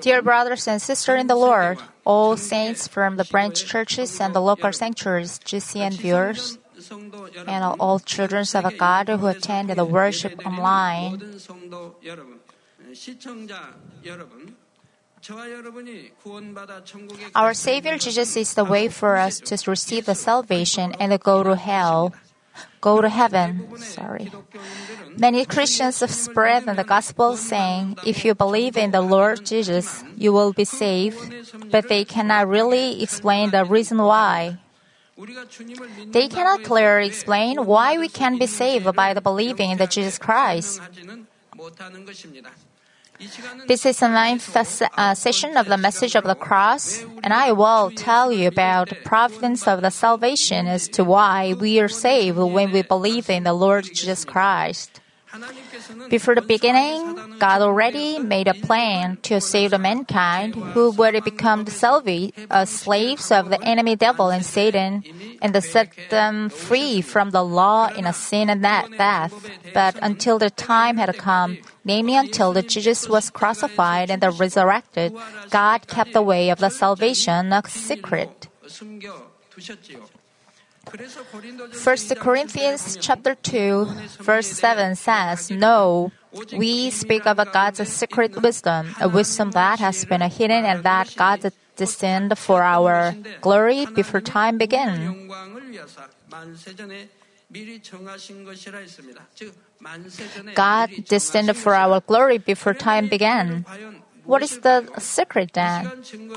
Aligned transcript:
Dear 0.00 0.22
brothers 0.22 0.66
and 0.66 0.82
sisters 0.82 1.20
in 1.20 1.28
the 1.28 1.36
Lord, 1.36 1.78
all 2.04 2.36
saints 2.36 2.88
from 2.88 3.16
the 3.16 3.24
branch 3.24 3.64
churches 3.64 4.20
and 4.20 4.34
the 4.34 4.40
local 4.42 4.72
sanctuaries, 4.72 5.38
GCN 5.38 5.94
viewers, 5.94 6.58
and 7.46 7.64
all 7.78 8.00
children 8.00 8.44
of 8.54 8.78
God 8.78 9.08
who 9.08 9.26
attend 9.26 9.70
the 9.70 9.84
worship 9.84 10.44
online, 10.44 11.22
our 17.34 17.54
Savior 17.54 17.98
Jesus 17.98 18.36
is 18.36 18.54
the 18.54 18.64
way 18.64 18.88
for 18.88 19.16
us 19.16 19.38
to 19.40 19.70
receive 19.70 20.06
the 20.06 20.14
salvation 20.14 20.94
and 20.98 21.12
to 21.12 21.18
go 21.18 21.42
to 21.42 21.54
hell. 21.56 22.14
Go 22.80 23.00
to 23.00 23.08
heaven. 23.08 23.68
Sorry. 23.78 24.32
Many 25.16 25.44
Christians 25.44 26.00
have 26.00 26.10
spread 26.10 26.64
the 26.64 26.84
gospel 26.84 27.36
saying, 27.36 27.98
if 28.06 28.24
you 28.24 28.34
believe 28.34 28.76
in 28.76 28.90
the 28.90 29.02
Lord 29.02 29.44
Jesus, 29.44 30.02
you 30.16 30.32
will 30.32 30.52
be 30.52 30.64
saved, 30.64 31.18
but 31.70 31.88
they 31.88 32.04
cannot 32.04 32.48
really 32.48 33.02
explain 33.02 33.50
the 33.50 33.64
reason 33.64 33.98
why. 33.98 34.58
They 36.12 36.28
cannot 36.28 36.62
clearly 36.64 37.06
explain 37.08 37.66
why 37.66 37.98
we 37.98 38.08
can 38.08 38.38
be 38.38 38.46
saved 38.46 38.88
by 38.96 39.12
the 39.12 39.20
believing 39.20 39.70
in 39.70 39.78
the 39.78 39.86
Jesus 39.86 40.16
Christ. 40.16 40.80
This 43.66 43.84
is 43.84 43.98
the 44.00 44.08
ninth 44.08 44.56
uh, 44.56 45.14
session 45.14 45.56
of 45.56 45.66
the 45.66 45.76
message 45.76 46.14
of 46.16 46.24
the 46.24 46.34
cross, 46.34 47.04
and 47.22 47.34
I 47.34 47.52
will 47.52 47.90
tell 47.90 48.32
you 48.32 48.48
about 48.48 48.88
the 48.88 48.94
providence 48.94 49.68
of 49.68 49.82
the 49.82 49.90
salvation 49.90 50.66
as 50.66 50.88
to 50.96 51.04
why 51.04 51.52
we 51.52 51.80
are 51.80 51.88
saved 51.88 52.38
when 52.38 52.72
we 52.72 52.80
believe 52.80 53.28
in 53.28 53.44
the 53.44 53.52
Lord 53.52 53.84
Jesus 53.84 54.24
Christ. 54.24 55.00
Before 56.08 56.34
the 56.34 56.42
beginning, 56.42 57.38
God 57.38 57.62
already 57.62 58.18
made 58.18 58.48
a 58.48 58.54
plan 58.54 59.18
to 59.22 59.40
save 59.40 59.70
the 59.70 59.78
mankind 59.78 60.54
who 60.54 60.90
would 60.92 61.22
become 61.24 61.64
the 61.64 62.32
uh, 62.50 62.64
slaves 62.64 63.30
of 63.30 63.50
the 63.50 63.62
enemy 63.62 63.96
devil 63.96 64.30
and 64.30 64.44
Satan 64.44 65.04
and 65.40 65.54
to 65.54 65.60
set 65.60 65.92
them 66.10 66.48
free 66.48 67.00
from 67.00 67.30
the 67.30 67.44
law 67.44 67.88
in 67.88 68.06
a 68.06 68.12
sin 68.12 68.50
and 68.50 68.64
that 68.64 68.90
death. 68.96 69.32
But 69.72 69.98
until 70.02 70.38
the 70.38 70.50
time 70.50 70.96
had 70.96 71.16
come, 71.16 71.58
namely 71.84 72.16
until 72.16 72.52
the 72.52 72.62
Jesus 72.62 73.08
was 73.08 73.30
crucified 73.30 74.10
and 74.10 74.22
resurrected, 74.38 75.14
God 75.50 75.86
kept 75.86 76.12
the 76.12 76.22
way 76.22 76.50
of 76.50 76.58
the 76.58 76.70
salvation 76.70 77.52
a 77.52 77.62
secret. 77.66 78.48
1 80.88 82.16
Corinthians 82.18 82.96
chapter 83.00 83.34
2 83.34 83.84
verse 84.20 84.48
7 84.48 84.96
says, 84.96 85.50
No, 85.50 86.10
we 86.56 86.90
speak 86.90 87.26
of 87.26 87.36
God's 87.52 87.86
secret 87.88 88.40
wisdom, 88.40 88.94
a 89.00 89.08
wisdom 89.08 89.50
that 89.52 89.78
has 89.78 90.04
been 90.04 90.22
hidden 90.22 90.64
and 90.64 90.82
that 90.82 91.14
God 91.16 91.52
destined 91.76 92.38
for 92.38 92.62
our 92.62 93.14
glory 93.40 93.86
before 93.86 94.20
time 94.20 94.56
began. 94.58 95.28
God 100.54 100.90
destined 101.06 101.56
for 101.56 101.74
our 101.74 102.00
glory 102.00 102.38
before 102.38 102.74
time 102.74 103.08
began. 103.08 103.64
What 104.30 104.42
is 104.46 104.60
the 104.60 104.86
secret 104.98 105.54
then? 105.54 105.90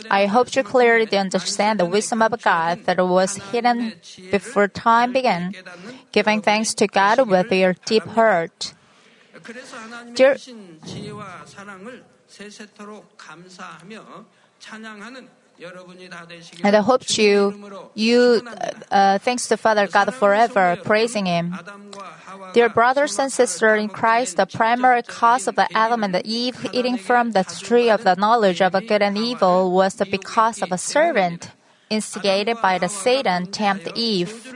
I 0.10 0.26
hope 0.26 0.56
you 0.56 0.64
clearly 0.64 1.16
understand 1.16 1.80
the 1.80 1.86
wisdom 1.86 2.24
of 2.24 2.42
God 2.42 2.86
that 2.86 2.98
was 2.98 3.36
hidden 3.54 3.94
before 4.32 4.68
time 4.68 5.14
began, 5.14 5.54
giving 6.12 6.42
thanks 6.42 6.74
to 6.82 6.88
God 6.88 7.30
with 7.30 7.52
your 7.54 7.78
deep 7.86 8.08
heart. 8.18 8.74
Dear, 10.16 10.38
and 16.64 16.76
I 16.76 16.82
hope 16.82 17.18
you, 17.18 17.54
you, 17.96 18.42
uh, 18.92 19.18
thanks 19.20 19.48
to 19.48 19.58
Father 19.58 19.88
God 19.88 20.14
forever, 20.14 20.78
praising 20.84 21.26
Him. 21.26 21.56
Dear 22.54 22.70
brothers 22.70 23.18
and 23.20 23.32
sisters 23.32 23.82
in 23.82 23.90
Christ, 23.90 24.38
the 24.38 24.46
primary 24.46 25.04
cause 25.04 25.48
of 25.48 25.56
the 25.56 25.68
Adam 25.76 26.04
and 26.04 26.16
Eve 26.26 26.68
eating 26.74 26.98
from 26.98 27.32
the 27.32 27.44
tree 27.44 27.90
of 27.90 28.04
the 28.04 28.16
knowledge 28.16 28.62
of 28.62 28.74
good 28.74 29.02
and 29.02 29.18
evil 29.18 29.72
was 29.72 29.96
because 29.96 30.62
of 30.62 30.72
a 30.72 30.78
servant 30.78 31.52
instigated 31.90 32.58
by 32.62 32.78
the 32.78 32.90
Satan 32.90 33.52
tempt 33.52 33.88
Eve. 33.96 34.54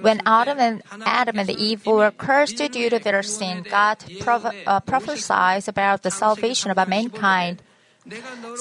When 0.00 0.20
Adam 0.24 0.58
and 0.58 0.82
Adam 1.04 1.38
and 1.38 1.50
Eve 1.50 1.84
were 1.86 2.10
cursed 2.10 2.58
due 2.70 2.90
to 2.90 2.98
their 2.98 3.22
sin, 3.22 3.64
God 3.68 3.98
uh, 4.66 4.80
prophesied 4.80 5.68
about 5.68 6.02
the 6.02 6.10
salvation 6.10 6.70
of 6.70 6.88
mankind. 6.88 7.62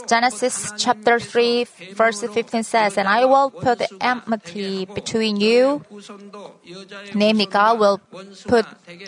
Genesis 0.08 0.74
chapter 0.78 1.20
3 1.20 1.66
verse 1.94 2.22
15 2.22 2.64
says, 2.64 2.98
And 2.98 3.08
I 3.08 3.26
will 3.26 3.52
put 3.52 3.82
enmity 4.02 4.86
between 4.86 5.38
you, 5.38 5.84
namely 7.14 7.46
God 7.46 7.80
will 7.80 8.00
put 8.48 8.66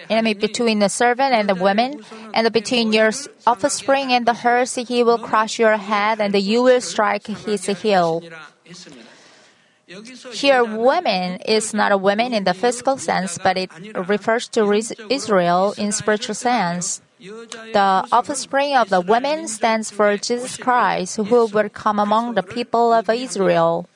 enemy 0.09 0.36
between 0.36 0.80
the 0.80 0.90
servant 0.90 1.34
and 1.34 1.50
the 1.50 1.56
woman, 1.56 2.02
and 2.34 2.52
between 2.53 2.94
your 2.94 3.12
offspring 3.48 4.14
and 4.14 4.25
the 4.25 4.36
hers 4.36 4.75
he 4.75 5.03
will 5.03 5.18
crush 5.18 5.58
your 5.58 5.78
head, 5.78 6.22
and 6.22 6.36
you 6.36 6.62
will 6.62 6.81
strike 6.81 7.25
his 7.25 7.66
heel. 7.66 8.22
Here, 10.34 10.64
woman 10.64 11.40
is 11.48 11.74
not 11.74 11.94
a 11.94 11.98
woman 11.98 12.34
in 12.34 12.44
the 12.44 12.54
physical 12.54 12.98
sense, 12.98 13.40
but 13.42 13.58
it 13.58 13.72
refers 14.08 14.50
to 14.50 14.69
Israel 15.09 15.74
in 15.78 15.94
spiritual 15.94 16.36
sense. 16.36 17.02
The 17.20 18.08
offspring 18.12 18.76
of 18.76 18.90
the 18.90 19.02
woman 19.02 19.48
stands 19.48 19.90
for 19.90 20.16
Jesus 20.18 20.58
Christ, 20.58 21.18
who 21.18 21.46
will 21.46 21.70
come 21.70 22.00
among 22.00 22.36
the 22.36 22.44
people 22.44 22.94
of 22.94 23.10
Israel. 23.10 23.90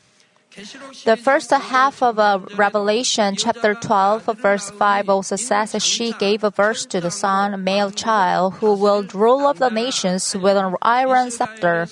The 1.06 1.16
first 1.16 1.50
half 1.52 2.04
of 2.04 2.20
uh, 2.20 2.40
Revelation 2.58 3.38
chapter 3.38 3.74
12, 3.74 4.26
verse 4.38 4.70
5 4.70 5.10
also 5.10 5.38
says 5.38 5.82
she 5.82 6.12
gave 6.14 6.42
birth 6.42 6.90
to 6.90 7.00
the 7.00 7.12
son, 7.12 7.54
a 7.54 7.58
male 7.58 7.90
child, 7.90 8.56
who 8.56 8.74
will 8.74 9.04
rule 9.14 9.48
of 9.48 9.60
the 9.60 9.70
nations 9.70 10.36
with 10.36 10.58
an 10.58 10.76
iron 10.82 11.32
scepter. 11.32 11.88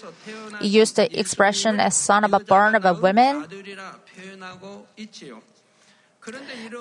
It 0.59 0.67
used 0.67 0.97
the 0.97 1.07
expression 1.17 1.79
as 1.79 1.95
son 1.95 2.25
of 2.25 2.33
a 2.33 2.39
born 2.39 2.75
of 2.75 2.83
a 2.83 2.93
woman. 2.93 3.47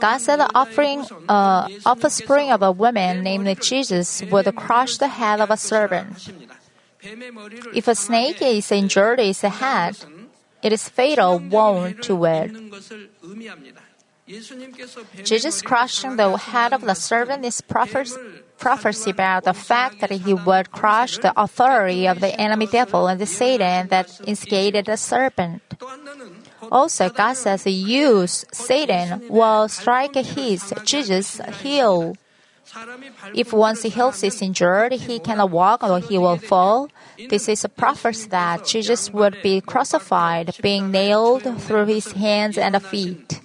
God 0.00 0.18
said 0.18 0.36
the 0.36 0.50
offering, 0.54 1.04
uh, 1.28 1.68
offspring 1.86 2.50
of 2.50 2.62
a 2.62 2.72
woman 2.72 3.22
named 3.22 3.60
Jesus 3.62 4.22
would 4.30 4.54
crush 4.56 4.96
the 4.98 5.08
head 5.08 5.40
of 5.40 5.50
a 5.50 5.56
serpent. 5.56 6.28
If 7.74 7.88
a 7.88 7.94
snake 7.94 8.42
is 8.42 8.72
injured 8.72 9.20
its 9.20 9.42
head, 9.42 9.96
it 10.62 10.72
is 10.72 10.88
fatal 10.88 11.38
wound 11.38 12.02
to 12.02 12.24
it. 12.24 12.50
Jesus 15.24 15.62
crushing 15.62 16.16
the 16.16 16.36
head 16.36 16.72
of 16.72 16.82
the 16.82 16.94
serpent 16.94 17.44
is 17.44 17.62
prophecy 18.58 19.10
about 19.10 19.44
the 19.44 19.54
fact 19.54 20.00
that 20.00 20.10
he 20.10 20.34
would 20.34 20.70
crush 20.72 21.18
the 21.18 21.32
authority 21.40 22.06
of 22.06 22.20
the 22.20 22.34
enemy 22.40 22.66
devil 22.66 23.06
and 23.06 23.20
the 23.20 23.26
Satan 23.26 23.88
that 23.88 24.20
instigated 24.26 24.86
the 24.86 24.96
serpent. 24.96 25.62
Also, 26.70 27.08
God 27.08 27.34
says, 27.34 27.66
use 27.66 28.44
Satan 28.52 29.28
will 29.28 29.68
strike 29.68 30.14
his, 30.14 30.74
Jesus, 30.84 31.40
heel. 31.62 32.14
If 33.34 33.52
one's 33.52 33.82
heel 33.82 34.08
is 34.10 34.42
injured, 34.42 34.92
he 34.92 35.18
cannot 35.20 35.50
walk 35.50 35.82
or 35.82 36.00
he 36.00 36.18
will 36.18 36.36
fall. 36.36 36.90
This 37.30 37.48
is 37.48 37.64
a 37.64 37.68
prophecy 37.68 38.28
that 38.28 38.66
Jesus 38.66 39.10
would 39.12 39.40
be 39.42 39.60
crucified, 39.60 40.54
being 40.60 40.90
nailed 40.90 41.44
through 41.62 41.86
his 41.86 42.12
hands 42.12 42.58
and 42.58 42.80
feet. 42.82 43.40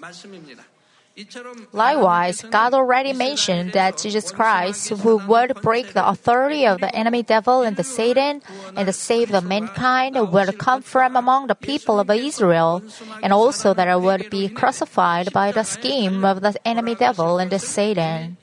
Likewise, 1.72 2.42
God 2.42 2.74
already 2.74 3.14
mentioned 3.14 3.74
that 3.74 3.98
Jesus 3.98 4.32
Christ, 4.32 4.90
who 4.90 5.18
would 5.18 5.62
break 5.62 5.94
the 5.94 6.08
authority 6.08 6.66
of 6.66 6.82
the 6.82 6.90
enemy 6.96 7.22
devil 7.22 7.62
and 7.62 7.78
the 7.78 7.84
Satan 7.84 8.42
and 8.76 8.96
save 8.96 9.30
the 9.30 9.42
mankind, 9.42 10.18
would 10.32 10.58
come 10.58 10.82
from 10.82 11.16
among 11.16 11.48
the 11.48 11.56
people 11.56 12.00
of 12.00 12.10
Israel, 12.10 12.82
and 13.22 13.32
also 13.32 13.76
that 13.76 13.88
it 13.88 14.02
would 14.02 14.30
be 14.32 14.50
crucified 14.50 15.32
by 15.32 15.52
the 15.52 15.64
scheme 15.64 16.26
of 16.26 16.42
the 16.42 16.56
enemy 16.66 16.96
devil 16.96 17.38
and 17.38 17.52
the 17.52 17.60
Satan. 17.60 18.38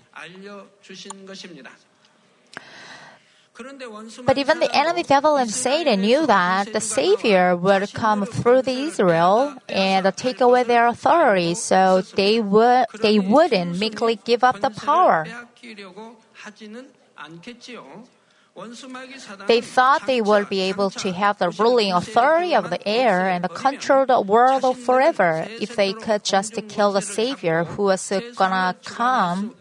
But 4.25 4.39
even 4.39 4.61
the 4.61 4.75
enemy 4.75 5.03
devil 5.03 5.37
and 5.37 5.51
Satan 5.51 6.01
knew 6.01 6.27
that 6.27 6.73
the 6.73 6.81
Savior 6.81 7.57
would 7.57 7.93
come 7.93 8.25
through 8.25 8.63
the 8.63 8.73
Israel 8.89 9.55
and 9.69 10.05
take 10.17 10.41
away 10.41 10.65
their 10.65 10.87
authority, 10.87 11.55
so 11.55 12.03
they 12.17 12.41
would 12.41 12.87
they 13.03 13.19
wouldn't 13.19 13.79
meekly 13.79 14.17
give 14.25 14.45
up 14.45 14.61
the 14.61 14.71
power. 14.71 15.27
They 19.47 19.61
thought 19.61 20.07
they 20.07 20.21
would 20.21 20.49
be 20.49 20.61
able 20.63 20.91
to 20.91 21.13
have 21.13 21.39
the 21.39 21.51
ruling 21.51 21.93
authority 21.93 22.55
of 22.55 22.69
the 22.69 22.83
air 22.87 23.29
and 23.29 23.49
control 23.55 24.07
the 24.07 24.21
world 24.21 24.77
forever 24.77 25.47
if 25.49 25.77
they 25.77 25.93
could 25.93 26.25
just 26.25 26.55
kill 26.69 26.93
the 26.93 27.01
Savior 27.03 27.65
who 27.65 27.85
was 27.85 28.13
gonna 28.37 28.75
come. 28.85 29.55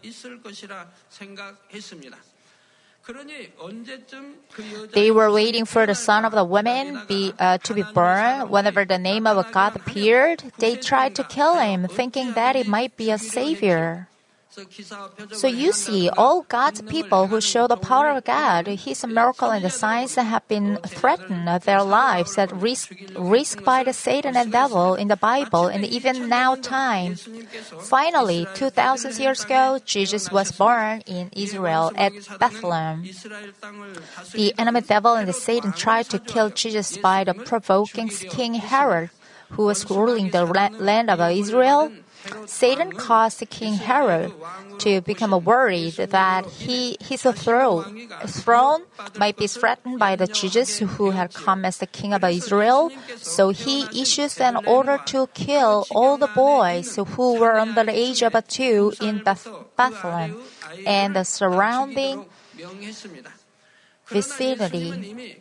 They 4.92 5.10
were 5.10 5.30
waiting 5.32 5.64
for 5.64 5.86
the 5.86 5.94
son 5.94 6.24
of 6.24 6.32
the 6.32 6.44
woman 6.44 7.00
be, 7.08 7.32
uh, 7.38 7.58
to 7.58 7.74
be 7.74 7.82
born. 7.82 8.50
Whenever 8.50 8.84
the 8.84 8.98
name 8.98 9.26
of 9.26 9.40
God 9.52 9.76
appeared, 9.76 10.44
they 10.58 10.76
tried 10.76 11.14
to 11.16 11.24
kill 11.24 11.56
him, 11.56 11.88
thinking 11.88 12.34
that 12.34 12.56
it 12.56 12.68
might 12.68 12.96
be 12.96 13.10
a 13.10 13.18
savior. 13.18 14.09
So 15.32 15.46
you 15.46 15.72
see, 15.72 16.08
all 16.10 16.42
God's 16.42 16.82
people 16.82 17.28
who 17.28 17.40
show 17.40 17.68
the 17.68 17.76
power 17.76 18.10
of 18.10 18.24
God, 18.24 18.66
His 18.66 19.06
miracle 19.06 19.50
and 19.50 19.64
the 19.64 19.70
signs 19.70 20.16
have 20.16 20.46
been 20.48 20.76
threatened 20.86 21.46
their 21.62 21.82
lives 21.82 22.36
at 22.36 22.50
risk, 22.50 22.92
risk 23.16 23.62
by 23.62 23.84
the 23.84 23.92
Satan 23.92 24.36
and 24.36 24.50
devil 24.50 24.94
in 24.94 25.06
the 25.06 25.16
Bible 25.16 25.66
and 25.66 25.84
even 25.84 26.28
now 26.28 26.56
time. 26.56 27.14
Finally, 27.80 28.46
2000 28.54 29.18
years 29.18 29.44
ago, 29.44 29.78
Jesus 29.84 30.32
was 30.32 30.50
born 30.50 31.02
in 31.06 31.30
Israel 31.32 31.92
at 31.94 32.12
Bethlehem. 32.40 33.04
The 34.32 34.52
enemy 34.58 34.80
devil 34.80 35.14
and 35.14 35.28
the 35.28 35.32
Satan 35.32 35.72
tried 35.72 36.10
to 36.10 36.18
kill 36.18 36.50
Jesus 36.50 36.96
by 36.98 37.22
the 37.22 37.34
provoking 37.34 38.08
King 38.08 38.54
Herod, 38.54 39.10
who 39.50 39.66
was 39.66 39.88
ruling 39.88 40.30
the 40.30 40.44
land 40.44 41.10
of 41.10 41.20
Israel 41.30 41.92
Satan 42.46 42.92
caused 42.92 43.42
King 43.50 43.74
Herod 43.74 44.32
to 44.78 45.00
become 45.00 45.32
worried 45.44 45.94
that 45.96 46.46
he, 46.46 46.96
his 47.00 47.22
throne, 47.22 48.08
throne 48.26 48.82
might 49.18 49.36
be 49.36 49.46
threatened 49.46 49.98
by 49.98 50.16
the 50.16 50.26
Jesus 50.26 50.78
who 50.78 51.10
had 51.10 51.32
come 51.32 51.64
as 51.64 51.78
the 51.78 51.86
king 51.86 52.12
of 52.12 52.24
Israel. 52.24 52.90
So 53.16 53.50
he 53.50 53.86
issues 53.94 54.40
an 54.40 54.56
order 54.66 54.98
to 55.06 55.28
kill 55.34 55.86
all 55.90 56.16
the 56.16 56.28
boys 56.28 56.96
who 56.96 57.38
were 57.38 57.58
under 57.58 57.84
the 57.84 57.96
age 57.96 58.22
of 58.22 58.34
two 58.48 58.92
in 59.00 59.22
Bethlehem 59.24 60.36
and 60.86 61.16
the 61.16 61.24
surrounding 61.24 62.26
vicinity. 64.10 65.38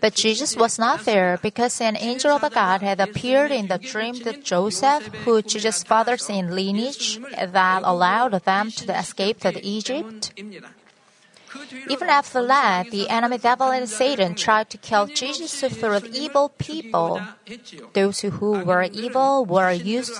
But 0.00 0.14
Jesus 0.14 0.56
was 0.56 0.78
not 0.78 1.04
there 1.04 1.38
because 1.42 1.80
an 1.80 1.96
angel 1.96 2.32
of 2.32 2.42
God 2.52 2.82
had 2.82 3.00
appeared 3.00 3.50
in 3.50 3.66
the 3.68 3.78
dream 3.78 4.14
to 4.22 4.38
Joseph, 4.38 5.04
who 5.26 5.42
Jesus' 5.42 5.82
father's 5.82 6.30
in 6.30 6.54
lineage, 6.54 7.20
that 7.36 7.82
allowed 7.84 8.32
them 8.44 8.70
to 8.70 8.98
escape 8.98 9.40
to 9.40 9.60
Egypt. 9.64 10.32
Even 11.88 12.08
after 12.08 12.46
that, 12.46 12.90
the 12.90 13.08
enemy 13.08 13.38
devil 13.38 13.70
and 13.70 13.88
Satan 13.88 14.34
tried 14.34 14.70
to 14.70 14.78
kill 14.78 15.06
Jesus 15.06 15.60
through 15.60 16.00
the 16.00 16.10
evil 16.12 16.50
people. 16.58 17.20
Those 17.92 18.20
who 18.20 18.64
were 18.64 18.84
evil 18.84 19.44
were 19.44 19.72
used 19.72 20.14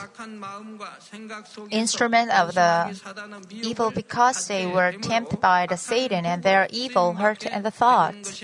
instrument 1.71 2.31
of 2.31 2.55
the 2.55 2.95
evil 3.51 3.91
because 3.91 4.49
they 4.49 4.67
were 4.67 4.93
tempted 4.93 5.41
by 5.41 5.67
the 5.67 5.77
Satan 5.77 6.25
and 6.27 6.43
their 6.43 6.67
evil 6.71 7.15
heart 7.15 7.47
and 7.47 7.65
the 7.65 7.71
thoughts. 7.71 8.43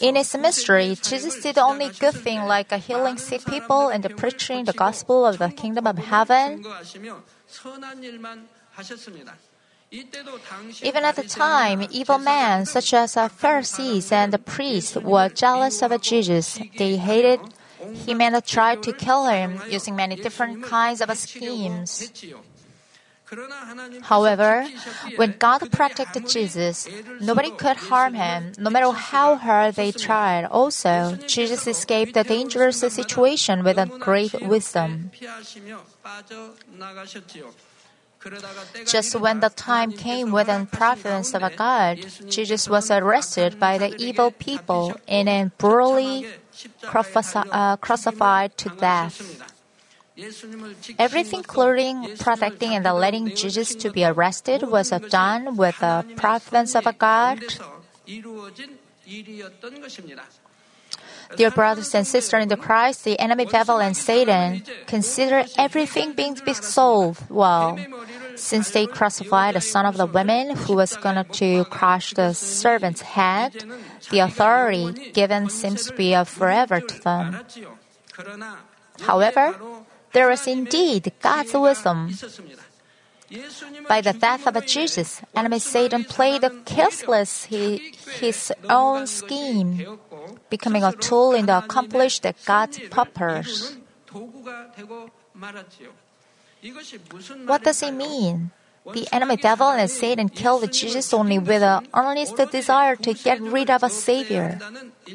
In 0.00 0.16
his 0.16 0.34
ministry, 0.34 0.96
Jesus 1.00 1.42
did 1.42 1.58
only 1.58 1.90
good 1.90 2.14
thing 2.14 2.42
like 2.46 2.72
healing 2.72 3.18
sick 3.18 3.44
people 3.44 3.88
and 3.88 4.04
preaching 4.16 4.64
the 4.64 4.72
gospel 4.72 5.26
of 5.26 5.38
the 5.38 5.50
kingdom 5.50 5.86
of 5.86 5.98
heaven. 5.98 6.64
Even 9.90 11.04
at 11.04 11.16
the 11.16 11.22
time, 11.22 11.86
evil 11.90 12.18
men 12.18 12.66
such 12.66 12.92
as 12.92 13.16
uh, 13.16 13.22
the 13.22 13.24
uh, 13.24 13.28
Pharisees 13.28 14.12
and 14.12 14.32
the 14.32 14.38
priests 14.38 14.96
were 14.96 15.30
jealous 15.30 15.82
of 15.82 15.98
Jesus. 16.02 16.60
They 16.76 16.96
hated 16.96 17.40
him 18.06 18.20
and 18.20 18.44
tried 18.44 18.82
to 18.82 18.92
kill 18.92 19.26
him 19.26 19.62
using 19.70 19.96
many 19.96 20.16
different 20.16 20.62
kinds 20.62 21.00
of 21.00 21.16
schemes. 21.16 22.12
However, 24.02 24.66
when 25.16 25.36
God 25.38 25.70
protected 25.70 26.28
Jesus, 26.28 26.88
nobody 27.20 27.50
could 27.50 27.76
harm 27.76 28.14
him, 28.14 28.52
no 28.58 28.70
matter 28.70 28.90
how 28.90 29.36
hard 29.36 29.74
they 29.74 29.92
tried. 29.92 30.44
Also, 30.46 31.18
Jesus 31.26 31.66
escaped 31.66 32.14
the 32.14 32.24
dangerous 32.24 32.80
situation 32.80 33.64
with 33.64 33.78
a 33.78 33.86
great 33.86 34.32
wisdom. 34.40 35.10
Just 38.86 39.14
when 39.14 39.40
the 39.40 39.50
time 39.50 39.92
came 39.92 40.32
within 40.32 40.66
providence 40.66 41.34
of 41.34 41.42
a 41.42 41.54
God, 41.54 42.04
Jesus 42.28 42.68
was 42.68 42.90
arrested 42.90 43.60
by 43.60 43.78
the 43.78 43.94
evil 43.96 44.30
people 44.30 44.94
and 45.06 45.28
then 45.28 45.52
brutally 45.56 46.26
uh, 46.84 47.76
crucified 47.76 48.56
to 48.58 48.68
death. 48.70 49.42
Everything 50.98 51.40
including 51.40 52.16
protecting 52.18 52.74
and 52.74 52.84
letting 52.84 53.34
Jesus 53.36 53.74
to 53.76 53.90
be 53.90 54.04
arrested 54.04 54.66
was 54.66 54.90
done 55.10 55.56
with 55.56 55.78
the 55.78 56.04
providence 56.16 56.74
of 56.74 56.86
a 56.86 56.92
God. 56.92 57.38
Dear 61.36 61.50
brothers 61.50 61.94
and 61.94 62.06
sisters 62.06 62.42
in 62.42 62.48
the 62.48 62.56
Christ, 62.56 63.04
the 63.04 63.18
enemy 63.18 63.44
devil 63.44 63.80
and 63.80 63.96
Satan 63.96 64.62
consider 64.86 65.44
everything 65.56 66.14
being 66.14 66.36
solved 66.54 67.28
well. 67.30 67.78
Since 68.36 68.70
they 68.70 68.86
crucified 68.86 69.54
the 69.54 69.60
son 69.60 69.84
of 69.84 69.96
the 69.96 70.06
woman 70.06 70.56
who 70.56 70.74
was 70.74 70.96
going 70.96 71.22
to 71.24 71.64
crush 71.66 72.14
the 72.14 72.32
servant's 72.32 73.02
head, 73.02 73.52
the 74.10 74.20
authority 74.20 75.10
given 75.12 75.50
seems 75.50 75.86
to 75.86 75.94
be 75.94 76.16
forever 76.24 76.80
to 76.80 77.00
them. 77.00 77.44
However, 79.00 79.54
there 80.12 80.30
is 80.30 80.46
indeed 80.46 81.12
God's 81.20 81.52
wisdom. 81.52 82.14
By 83.88 84.00
the 84.00 84.14
death 84.14 84.46
of 84.46 84.64
Jesus, 84.64 85.20
enemy 85.34 85.58
Satan 85.58 86.04
played 86.04 86.44
careless 86.64 87.44
his 87.44 88.52
own 88.70 89.06
scheme, 89.06 89.98
becoming 90.50 90.84
a 90.84 90.92
tool 90.92 91.32
in 91.32 91.46
the 91.46 91.58
accomplish 91.58 92.20
God's 92.44 92.78
purpose. 92.90 93.76
What 97.46 97.64
does 97.64 97.82
it 97.82 97.92
mean? 97.92 98.50
The 98.92 99.06
enemy 99.12 99.36
devil 99.36 99.68
and 99.68 99.90
Satan 99.90 100.28
killed 100.28 100.62
the 100.62 100.66
Jesus 100.66 101.12
only 101.12 101.38
with 101.38 101.62
an 101.62 101.86
earnest 101.94 102.36
desire 102.50 102.96
to 102.96 103.12
get 103.12 103.40
rid 103.40 103.70
of 103.70 103.82
a 103.82 103.90
Savior, 103.90 104.58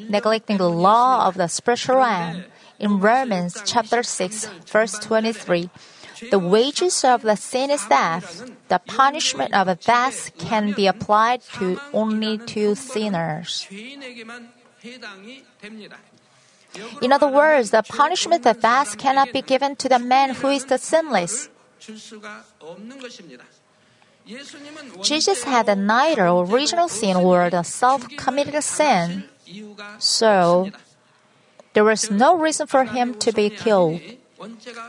neglecting 0.08 0.58
the 0.58 0.70
law 0.70 1.26
of 1.26 1.34
the 1.34 1.48
spiritual 1.48 1.96
realm. 1.96 2.44
In 2.78 3.00
Romans 3.00 3.60
chapter 3.64 4.02
6, 4.02 4.46
verse 4.66 4.98
23, 4.98 5.70
the 6.30 6.38
wages 6.38 7.04
of 7.04 7.22
the 7.22 7.36
sin 7.36 7.70
is 7.70 7.84
death. 7.86 8.48
The 8.68 8.78
punishment 8.78 9.54
of 9.54 9.68
death 9.80 10.30
can 10.38 10.72
be 10.72 10.86
applied 10.86 11.42
to 11.58 11.80
only 11.92 12.38
to 12.54 12.74
sinners. 12.74 13.66
In 17.00 17.12
other 17.12 17.28
words, 17.28 17.70
the 17.70 17.82
punishment 17.82 18.42
that 18.42 18.60
death 18.60 18.98
cannot 18.98 19.32
be 19.32 19.42
given 19.42 19.76
to 19.76 19.88
the 19.88 19.98
man 19.98 20.34
who 20.34 20.48
is 20.48 20.64
the 20.66 20.78
sinless. 20.78 21.48
Jesus 25.02 25.44
had 25.44 25.78
neither 25.78 26.26
original 26.26 26.88
sin 26.88 27.16
or 27.16 27.50
the 27.50 27.62
self-committed 27.62 28.62
sin. 28.62 29.24
So, 29.98 30.70
there 31.74 31.84
was 31.84 32.10
no 32.10 32.36
reason 32.38 32.66
for 32.66 32.84
him 32.84 33.14
to 33.20 33.32
be 33.32 33.50
killed. 33.50 34.00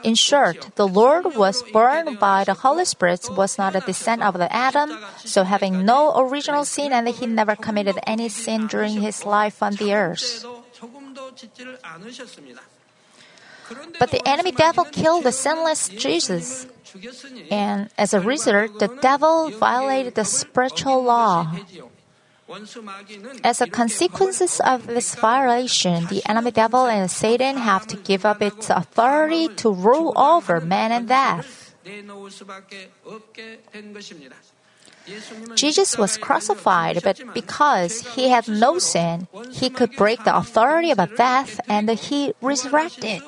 In 0.04 0.16
short, 0.16 0.72
the 0.76 0.88
Lord 0.88 1.36
was 1.36 1.64
born 1.72 2.16
by 2.16 2.44
the 2.44 2.54
Holy 2.54 2.86
Spirit, 2.86 3.30
was 3.32 3.58
not 3.58 3.76
a 3.76 3.82
descent 3.82 4.24
of 4.24 4.36
Adam, 4.42 4.98
so 5.24 5.44
having 5.44 5.86
no 5.86 6.18
original 6.18 6.66
sin, 6.66 6.92
and 6.92 7.08
he 7.08 7.26
never 7.26 7.56
committed 7.56 8.00
any 8.08 8.30
sin 8.30 8.68
during 8.68 9.02
his 9.02 9.26
life 9.26 9.62
on 9.62 9.76
the 9.76 9.94
earth. 9.94 10.46
But 14.00 14.12
the 14.12 14.22
enemy 14.28 14.52
devil 14.52 14.86
killed 14.86 15.24
the 15.24 15.32
sinless 15.32 15.90
Jesus. 15.90 16.68
And 17.50 17.90
as 17.98 18.14
a 18.14 18.22
result, 18.22 18.80
the 18.80 18.90
devil 19.02 19.50
violated 19.50 20.16
the 20.16 20.26
spiritual 20.26 21.04
law. 21.04 21.52
As 23.44 23.62
a 23.62 23.68
consequence 23.68 24.60
of 24.60 24.86
this 24.86 25.16
violation, 25.16 26.06
the 26.08 26.22
enemy 26.30 26.52
devil 26.52 26.86
and 26.86 27.10
Satan 27.10 27.58
have 27.58 27.88
to 27.88 27.98
give 27.98 28.26
up 28.26 28.42
its 28.42 28.70
authority 28.70 29.48
to 29.56 29.72
rule 29.72 30.14
over 30.16 30.62
man 30.62 30.92
and 30.92 31.08
death. 31.08 31.74
Jesus 35.56 35.98
was 35.98 36.18
crucified, 36.18 37.02
but 37.04 37.22
because 37.34 38.16
he 38.16 38.30
had 38.30 38.48
no 38.48 38.78
sin, 38.80 39.28
he 39.52 39.70
could 39.70 39.96
break 39.96 40.24
the 40.24 40.36
authority 40.36 40.92
of 40.92 40.98
death 41.18 41.60
and 41.68 41.90
he 41.90 42.34
resurrected. 42.42 43.22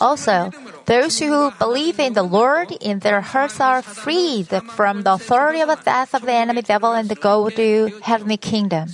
Also, 0.00 0.50
those 0.86 1.18
who 1.18 1.50
believe 1.58 2.00
in 2.00 2.14
the 2.14 2.22
Lord 2.22 2.72
in 2.80 3.00
their 3.00 3.20
hearts 3.20 3.60
are 3.60 3.82
freed 3.82 4.48
from 4.76 5.02
the 5.02 5.12
authority 5.14 5.60
of 5.60 5.68
the 5.68 5.76
death 5.76 6.14
of 6.14 6.22
the 6.22 6.32
enemy 6.32 6.62
devil 6.62 6.92
and 6.92 7.08
go 7.20 7.50
to 7.50 8.00
heavenly 8.02 8.36
kingdom. 8.36 8.88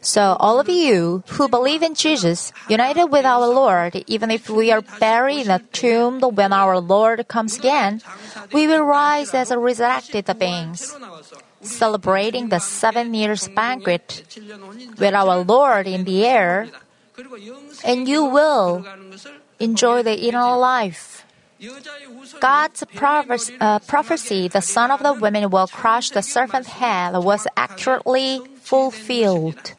So, 0.00 0.36
all 0.38 0.60
of 0.60 0.68
you 0.68 1.24
who 1.28 1.48
believe 1.48 1.82
in 1.82 1.94
Jesus, 1.94 2.52
united 2.68 3.06
with 3.06 3.24
our 3.24 3.48
Lord, 3.48 4.04
even 4.06 4.30
if 4.30 4.50
we 4.50 4.70
are 4.70 4.82
buried 5.00 5.46
in 5.46 5.50
a 5.50 5.58
tomb 5.72 6.20
when 6.20 6.52
our 6.52 6.78
Lord 6.78 7.26
comes 7.26 7.58
again, 7.58 8.02
we 8.52 8.66
will 8.66 8.84
rise 8.84 9.32
as 9.32 9.50
resurrected 9.50 10.28
beings, 10.38 10.94
celebrating 11.62 12.50
the 12.50 12.60
seven 12.60 13.14
years 13.14 13.48
banquet 13.48 14.22
with 14.98 15.14
our 15.14 15.38
Lord 15.42 15.86
in 15.86 16.04
the 16.04 16.26
air, 16.26 16.68
and 17.84 18.08
you 18.08 18.24
will 18.24 18.84
enjoy 19.58 20.02
the 20.02 20.26
eternal 20.26 20.58
life. 20.58 21.24
God's 22.40 22.84
prophecy, 22.94 23.56
uh, 23.60 23.78
prophecy, 23.80 24.48
the 24.48 24.60
son 24.60 24.90
of 24.90 25.02
the 25.02 25.14
woman 25.14 25.48
will 25.48 25.66
crush 25.66 26.10
the 26.10 26.22
serpent's 26.22 26.68
head, 26.68 27.16
was 27.16 27.46
accurately 27.56 28.40
fulfilled. 28.60 29.72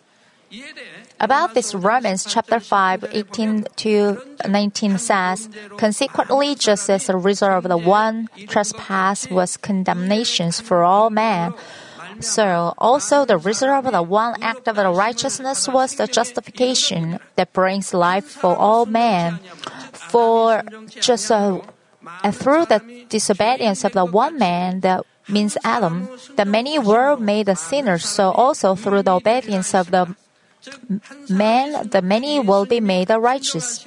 About 1.19 1.53
this, 1.53 1.75
Romans 1.75 2.25
chapter 2.25 2.59
5, 2.59 3.05
18 3.11 3.65
to 3.77 4.21
19 4.47 4.97
says, 4.97 5.49
Consequently, 5.77 6.55
just 6.55 6.89
as 6.89 7.07
the 7.07 7.17
result 7.17 7.65
of 7.65 7.69
the 7.69 7.77
one 7.77 8.29
trespass 8.47 9.29
was 9.29 9.57
condemnations 9.57 10.61
for 10.61 10.83
all 10.83 11.09
men, 11.09 11.53
so 12.19 12.73
also 12.77 13.25
the 13.25 13.37
result 13.37 13.85
of 13.85 13.91
the 13.91 14.01
one 14.01 14.41
act 14.41 14.67
of 14.67 14.75
the 14.75 14.89
righteousness 14.89 15.67
was 15.67 15.95
the 15.95 16.07
justification 16.07 17.19
that 17.35 17.53
brings 17.53 17.93
life 17.93 18.25
for 18.25 18.55
all 18.55 18.85
men. 18.85 19.39
For 19.91 20.63
just 20.89 21.31
uh, 21.31 21.59
through 22.31 22.65
the 22.65 23.05
disobedience 23.09 23.83
of 23.83 23.93
the 23.93 24.05
one 24.05 24.37
man, 24.37 24.81
that 24.81 25.05
means 25.27 25.57
Adam, 25.63 26.09
the 26.35 26.45
many 26.45 26.79
were 26.79 27.17
made 27.17 27.51
sinners. 27.57 28.05
So 28.07 28.31
also 28.31 28.75
through 28.75 29.03
the 29.03 29.15
obedience 29.15 29.73
of 29.75 29.91
the 29.91 30.15
man, 31.29 31.89
the 31.89 32.01
many 32.01 32.39
will 32.39 32.65
be 32.65 32.79
made 32.79 33.09
righteous. 33.09 33.85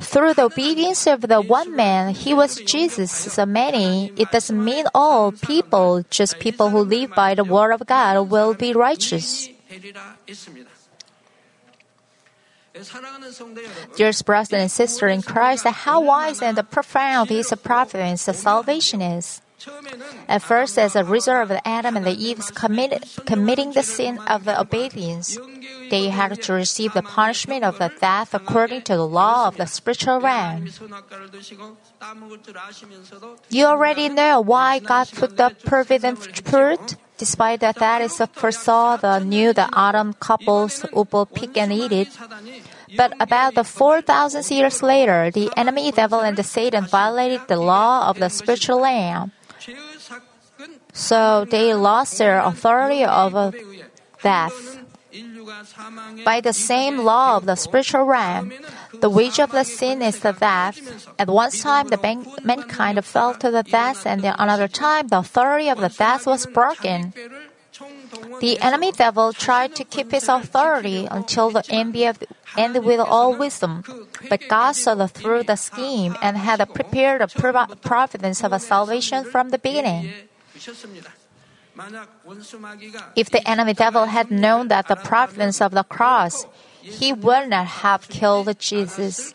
Through 0.00 0.34
the 0.34 0.44
obedience 0.44 1.06
of 1.06 1.22
the 1.22 1.40
one 1.40 1.76
man, 1.76 2.14
he 2.14 2.34
was 2.34 2.56
Jesus. 2.56 3.36
The 3.36 3.46
many, 3.46 4.12
it 4.16 4.30
doesn't 4.30 4.64
mean 4.64 4.86
all 4.94 5.32
people, 5.32 6.04
just 6.10 6.38
people 6.38 6.70
who 6.70 6.80
live 6.80 7.14
by 7.14 7.34
the 7.34 7.44
word 7.44 7.72
of 7.72 7.86
God 7.86 8.30
will 8.30 8.54
be 8.54 8.72
righteous. 8.72 9.48
Dear 13.96 14.12
brothers 14.24 14.52
and 14.52 14.70
sisters 14.70 15.12
in 15.12 15.22
Christ, 15.22 15.66
how 15.66 16.00
wise 16.00 16.42
and 16.42 16.58
profound 16.70 17.30
His 17.30 17.52
providence 17.62 18.26
of 18.28 18.36
salvation 18.36 19.02
is. 19.02 19.42
At 20.28 20.42
first, 20.42 20.78
as 20.78 20.96
a 20.96 21.04
result 21.04 21.50
of 21.50 21.58
Adam 21.64 21.96
and 21.96 22.06
Eve's 22.06 22.50
committing 22.50 23.72
the 23.72 23.82
sin 23.82 24.18
of 24.26 24.44
the 24.44 24.58
obedience, 24.58 25.38
they 25.90 26.08
had 26.08 26.40
to 26.42 26.52
receive 26.52 26.94
the 26.94 27.02
punishment 27.02 27.64
of 27.64 27.78
the 27.78 27.90
death 28.00 28.32
according 28.32 28.82
to 28.82 28.96
the 28.96 29.06
law 29.06 29.48
of 29.48 29.56
the 29.56 29.66
spiritual 29.66 30.20
realm. 30.20 30.68
You 33.50 33.66
already 33.66 34.08
know 34.08 34.40
why 34.40 34.78
God 34.78 35.10
put 35.12 35.36
the 35.36 35.54
provident 35.64 36.18
fruit. 36.46 36.96
Despite 37.18 37.60
that, 37.60 37.76
that 37.76 38.00
is 38.00 38.16
foresaw 38.32 38.96
the 38.96 39.18
new 39.18 39.52
the 39.52 39.68
Adam 39.76 40.14
couples 40.14 40.86
will 40.92 41.26
pick 41.26 41.58
and 41.58 41.70
eat 41.70 41.92
it. 41.92 42.08
But 42.96 43.12
about 43.20 43.54
the 43.54 43.64
4,000 43.64 44.50
years 44.50 44.82
later, 44.82 45.30
the 45.30 45.50
enemy 45.54 45.92
devil 45.92 46.20
and 46.20 46.36
the 46.36 46.42
Satan 46.42 46.86
violated 46.86 47.42
the 47.46 47.60
law 47.60 48.08
of 48.08 48.18
the 48.18 48.30
spiritual 48.30 48.80
realm. 48.80 49.32
So 50.92 51.44
they 51.44 51.74
lost 51.74 52.18
their 52.18 52.40
authority 52.40 53.04
over 53.04 53.52
death. 54.22 54.78
By 56.24 56.40
the 56.40 56.52
same 56.52 56.98
law 56.98 57.36
of 57.36 57.46
the 57.46 57.56
spiritual 57.56 58.04
realm, 58.04 58.52
the 59.00 59.10
wage 59.10 59.40
of 59.40 59.50
the 59.50 59.64
sin 59.64 60.02
is 60.02 60.20
the 60.20 60.32
death. 60.32 60.78
At 61.18 61.28
one 61.28 61.50
time, 61.50 61.88
the 61.88 61.98
mankind 62.44 63.04
fell 63.04 63.34
to 63.34 63.50
the 63.50 63.64
death, 63.64 64.06
and 64.06 64.24
at 64.24 64.38
another 64.38 64.68
time, 64.68 65.08
the 65.08 65.18
authority 65.18 65.68
of 65.68 65.80
the 65.80 65.88
death 65.88 66.26
was 66.26 66.46
broken. 66.46 67.12
The 68.40 68.60
enemy 68.60 68.92
devil 68.92 69.32
tried 69.32 69.74
to 69.76 69.84
keep 69.84 70.12
his 70.12 70.28
authority 70.28 71.08
until 71.10 71.50
the 71.50 71.64
end, 71.70 71.98
with 72.84 73.00
all 73.00 73.34
wisdom. 73.34 73.82
But 74.28 74.48
God 74.48 74.72
saw 74.72 75.06
through 75.06 75.42
the 75.44 75.56
scheme 75.56 76.16
and 76.22 76.36
had 76.36 76.62
prepared 76.72 77.22
a 77.22 77.26
providence 77.26 78.44
of 78.44 78.52
a 78.52 78.60
salvation 78.60 79.24
from 79.24 79.50
the 79.50 79.58
beginning. 79.58 80.12
If 83.16 83.30
the 83.30 83.42
enemy 83.48 83.74
devil 83.74 84.04
had 84.06 84.30
known 84.30 84.68
that 84.68 84.88
the 84.88 84.96
providence 84.96 85.60
of 85.60 85.72
the 85.72 85.84
cross, 85.84 86.46
he 86.82 87.12
would 87.12 87.48
not 87.48 87.66
have 87.66 88.08
killed 88.08 88.58
Jesus. 88.58 89.32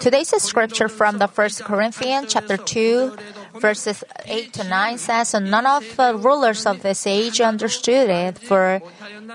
Today's 0.00 0.34
scripture 0.42 0.88
from 0.88 1.18
the 1.18 1.28
First 1.28 1.62
Corinthians 1.62 2.32
chapter 2.32 2.56
2 2.56 3.16
verses 3.60 4.02
8 4.26 4.52
to 4.54 4.64
9 4.64 4.98
says 4.98 5.32
none 5.34 5.64
of 5.64 5.84
the 5.96 6.16
rulers 6.16 6.66
of 6.66 6.82
this 6.82 7.06
age 7.06 7.40
understood 7.40 8.10
it 8.10 8.38
for 8.38 8.82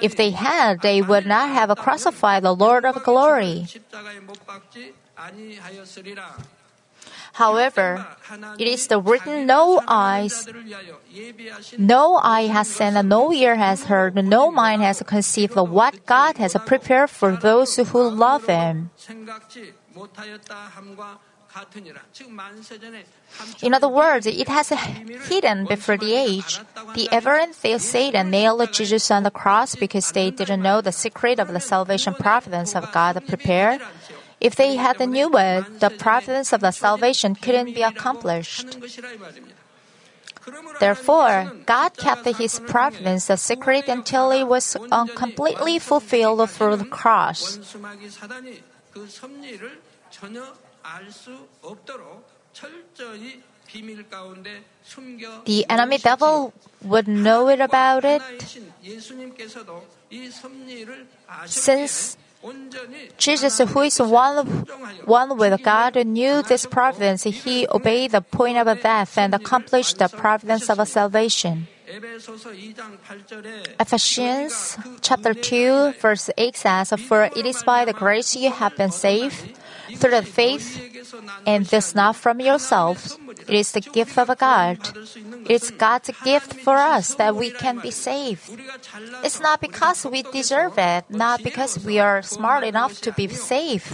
if 0.02 0.18
they 0.18 0.32
had 0.32 0.82
they 0.82 1.02
would 1.02 1.26
not 1.26 1.48
have 1.50 1.72
crucified 1.78 2.44
the 2.44 2.54
Lord 2.54 2.84
of 2.84 3.02
glory. 3.04 3.66
However, 7.34 8.06
it 8.60 8.68
is 8.68 8.88
the 8.88 9.02
written 9.02 9.46
no 9.48 9.82
eyes, 9.88 10.48
no 11.78 12.16
eye 12.22 12.46
has 12.46 12.68
seen, 12.70 12.94
no 13.08 13.34
ear 13.34 13.56
has 13.56 13.86
heard, 13.86 14.14
no 14.16 14.52
mind 14.52 14.84
has 14.84 15.02
conceived 15.02 15.58
of 15.58 15.70
what 15.70 16.06
God 16.06 16.38
has 16.38 16.56
prepared 16.66 17.10
for 17.10 17.36
those 17.36 17.76
who 17.76 18.10
love 18.10 18.46
Him. 18.46 18.92
In 23.62 23.74
other 23.74 23.88
words, 23.90 24.26
it 24.26 24.48
has 24.48 24.70
hidden 24.70 25.66
before 25.66 25.98
the 25.98 26.14
age. 26.14 26.60
The 26.96 27.10
aberrant 27.12 27.56
Satan 27.56 28.32
nailed 28.32 28.74
Jesus 28.74 29.12
on 29.12 29.24
the 29.24 29.32
cross 29.32 29.76
because 29.76 30.12
they 30.12 30.32
didn't 30.32 30.62
know 30.62 30.82
the 30.82 30.92
secret 30.92 31.40
of 31.40 31.50
the 31.50 31.60
salvation 31.60 32.14
providence 32.14 32.76
of 32.76 32.92
God 32.92 33.22
prepared. 33.28 33.82
If 34.44 34.56
they 34.56 34.76
had 34.76 35.00
knew 35.00 35.32
it, 35.34 35.80
the 35.80 35.90
providence 35.90 36.52
of 36.52 36.60
the 36.60 36.72
salvation 36.72 37.34
couldn't 37.34 37.74
be 37.74 37.82
accomplished. 37.82 38.78
Therefore, 40.80 41.54
God 41.66 41.96
kept 41.96 42.28
His 42.36 42.60
providence 42.60 43.30
a 43.30 43.38
secret 43.38 43.88
until 43.88 44.32
it 44.32 44.44
was 44.44 44.76
completely 45.16 45.80
fulfilled 45.80 46.50
through 46.50 46.76
the 46.76 46.92
cross. 46.92 47.58
The 55.46 55.66
enemy 55.70 55.98
devil 55.98 56.54
would 56.84 57.08
know 57.08 57.48
it 57.48 57.62
about 57.62 58.04
it 58.04 58.22
since 61.46 62.18
Jesus, 63.18 63.60
who 63.60 63.82
is 63.82 64.00
one, 64.00 64.46
one 65.06 65.38
with 65.38 65.64
God, 65.64 65.96
knew 66.06 66.42
this 66.42 66.66
providence. 66.66 67.24
He 67.24 67.68
obeyed 67.70 68.12
the 68.12 68.22
point 68.22 68.58
of 68.58 68.82
death 68.82 69.18
and 69.18 69.34
accomplished 69.34 69.98
the 69.98 70.10
providence 70.10 70.70
of 70.70 70.86
salvation. 70.88 71.68
Ephesians 73.80 74.78
chapter 75.02 75.34
2 75.34 75.94
verse 76.00 76.30
8 76.38 76.58
says, 76.58 76.94
For 77.08 77.24
it 77.24 77.46
is 77.46 77.64
by 77.64 77.86
the 77.86 77.94
grace 77.94 78.36
you 78.36 78.52
have 78.52 78.76
been 78.76 78.92
saved 78.92 79.58
through 79.96 80.12
the 80.12 80.24
faith, 80.24 80.80
and 81.46 81.66
this 81.66 81.96
not 81.96 82.16
from 82.16 82.40
yourselves. 82.40 83.18
It 83.48 83.56
is 83.56 83.72
the 83.72 83.82
gift 83.82 84.18
of 84.18 84.36
God. 84.38 84.80
It's 85.50 85.72
God's 85.72 86.12
gift 86.24 86.54
for 86.62 86.76
us 86.76 87.16
that 87.16 87.36
we 87.36 87.52
can 87.52 87.80
be 87.80 87.92
saved. 87.92 88.50
It's 89.24 89.40
not 89.40 89.62
because 89.62 90.06
we 90.06 90.24
deserve 90.24 90.78
it, 90.78 91.06
not 91.10 91.44
because 91.44 91.84
we 91.84 92.00
are 92.00 92.22
smart 92.22 92.64
enough 92.64 93.02
to 93.02 93.12
be 93.12 93.28
saved. 93.28 93.92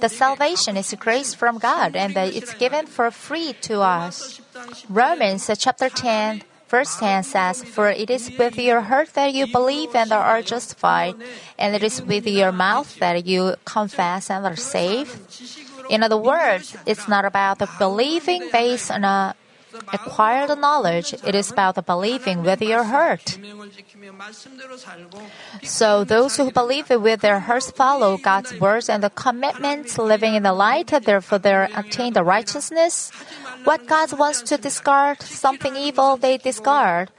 The 0.00 0.08
salvation 0.08 0.76
is 0.76 0.94
grace 0.98 1.34
from 1.34 1.58
God 1.58 1.96
and 1.96 2.16
it's 2.16 2.54
given 2.54 2.86
for 2.86 3.10
free 3.10 3.54
to 3.62 3.80
us. 3.80 4.40
Romans 4.88 5.50
chapter 5.58 5.88
10 5.88 6.42
Verse 6.68 6.96
10 6.98 7.24
says, 7.24 7.64
For 7.64 7.88
it 7.88 8.10
is 8.10 8.30
with 8.38 8.58
your 8.58 8.82
heart 8.82 9.14
that 9.14 9.32
you 9.32 9.46
believe 9.46 9.94
and 9.94 10.12
are 10.12 10.42
justified, 10.42 11.14
and 11.58 11.74
it 11.74 11.82
is 11.82 12.02
with 12.02 12.26
your 12.26 12.52
mouth 12.52 12.98
that 13.00 13.26
you 13.26 13.56
confess 13.64 14.30
and 14.30 14.44
are 14.44 14.56
saved. 14.56 15.16
In 15.88 16.02
other 16.02 16.18
words, 16.18 16.76
it's 16.84 17.08
not 17.08 17.24
about 17.24 17.58
the 17.58 17.68
believing 17.78 18.50
based 18.52 18.90
on 18.90 19.04
a 19.04 19.34
acquired 19.92 20.58
knowledge. 20.58 21.14
It 21.24 21.34
is 21.34 21.50
about 21.50 21.74
the 21.74 21.82
believing 21.82 22.42
with 22.42 22.60
your 22.62 22.84
heart. 22.84 23.38
So 25.62 26.04
those 26.04 26.36
who 26.36 26.50
believe 26.50 26.90
with 26.90 27.20
their 27.20 27.40
hearts 27.40 27.70
follow 27.70 28.16
God's 28.16 28.58
words 28.60 28.88
and 28.88 29.02
the 29.02 29.10
commitments, 29.10 29.98
living 29.98 30.34
in 30.34 30.42
the 30.42 30.52
light, 30.52 30.88
therefore 30.88 31.38
they 31.38 31.68
attain 31.74 32.12
the 32.12 32.24
righteousness. 32.24 33.10
What 33.64 33.86
God 33.86 34.18
wants 34.18 34.42
to 34.42 34.56
discard, 34.56 35.22
something 35.22 35.76
evil 35.76 36.16
they 36.16 36.38
discard. 36.38 37.10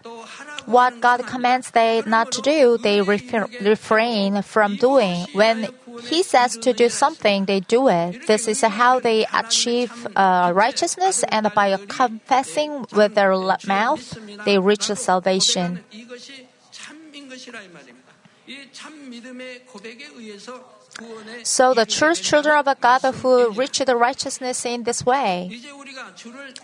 What 0.66 1.02
God 1.02 1.26
commands 1.26 1.72
they 1.72 2.04
not 2.06 2.32
to 2.34 2.42
do, 2.42 2.78
they 2.78 3.02
refrain 3.02 4.42
from 4.42 4.76
doing. 4.76 5.26
When 5.34 5.68
He 6.06 6.24
says 6.24 6.58
to 6.58 6.74
do 6.74 6.90
something, 6.90 7.46
they 7.46 7.60
do 7.60 7.90
it. 7.90 8.28
This 8.28 8.48
is 8.48 8.62
how 8.62 9.00
they 9.00 9.26
achieve 9.34 9.92
uh, 10.16 10.52
righteousness, 10.56 11.24
and 11.30 11.52
by 11.54 11.78
confessing 11.88 12.86
with 12.94 13.16
their 13.16 13.36
mouth, 13.68 14.18
they 14.46 14.58
reach 14.58 14.88
salvation. 14.88 15.84
So 21.44 21.74
the 21.74 21.86
true 21.86 22.14
children 22.16 22.58
of 22.58 22.82
God 22.82 23.02
who 23.02 23.52
reach 23.52 23.80
the 23.80 23.96
righteousness 23.96 24.66
in 24.66 24.84
this 24.84 25.06
way. 25.06 25.60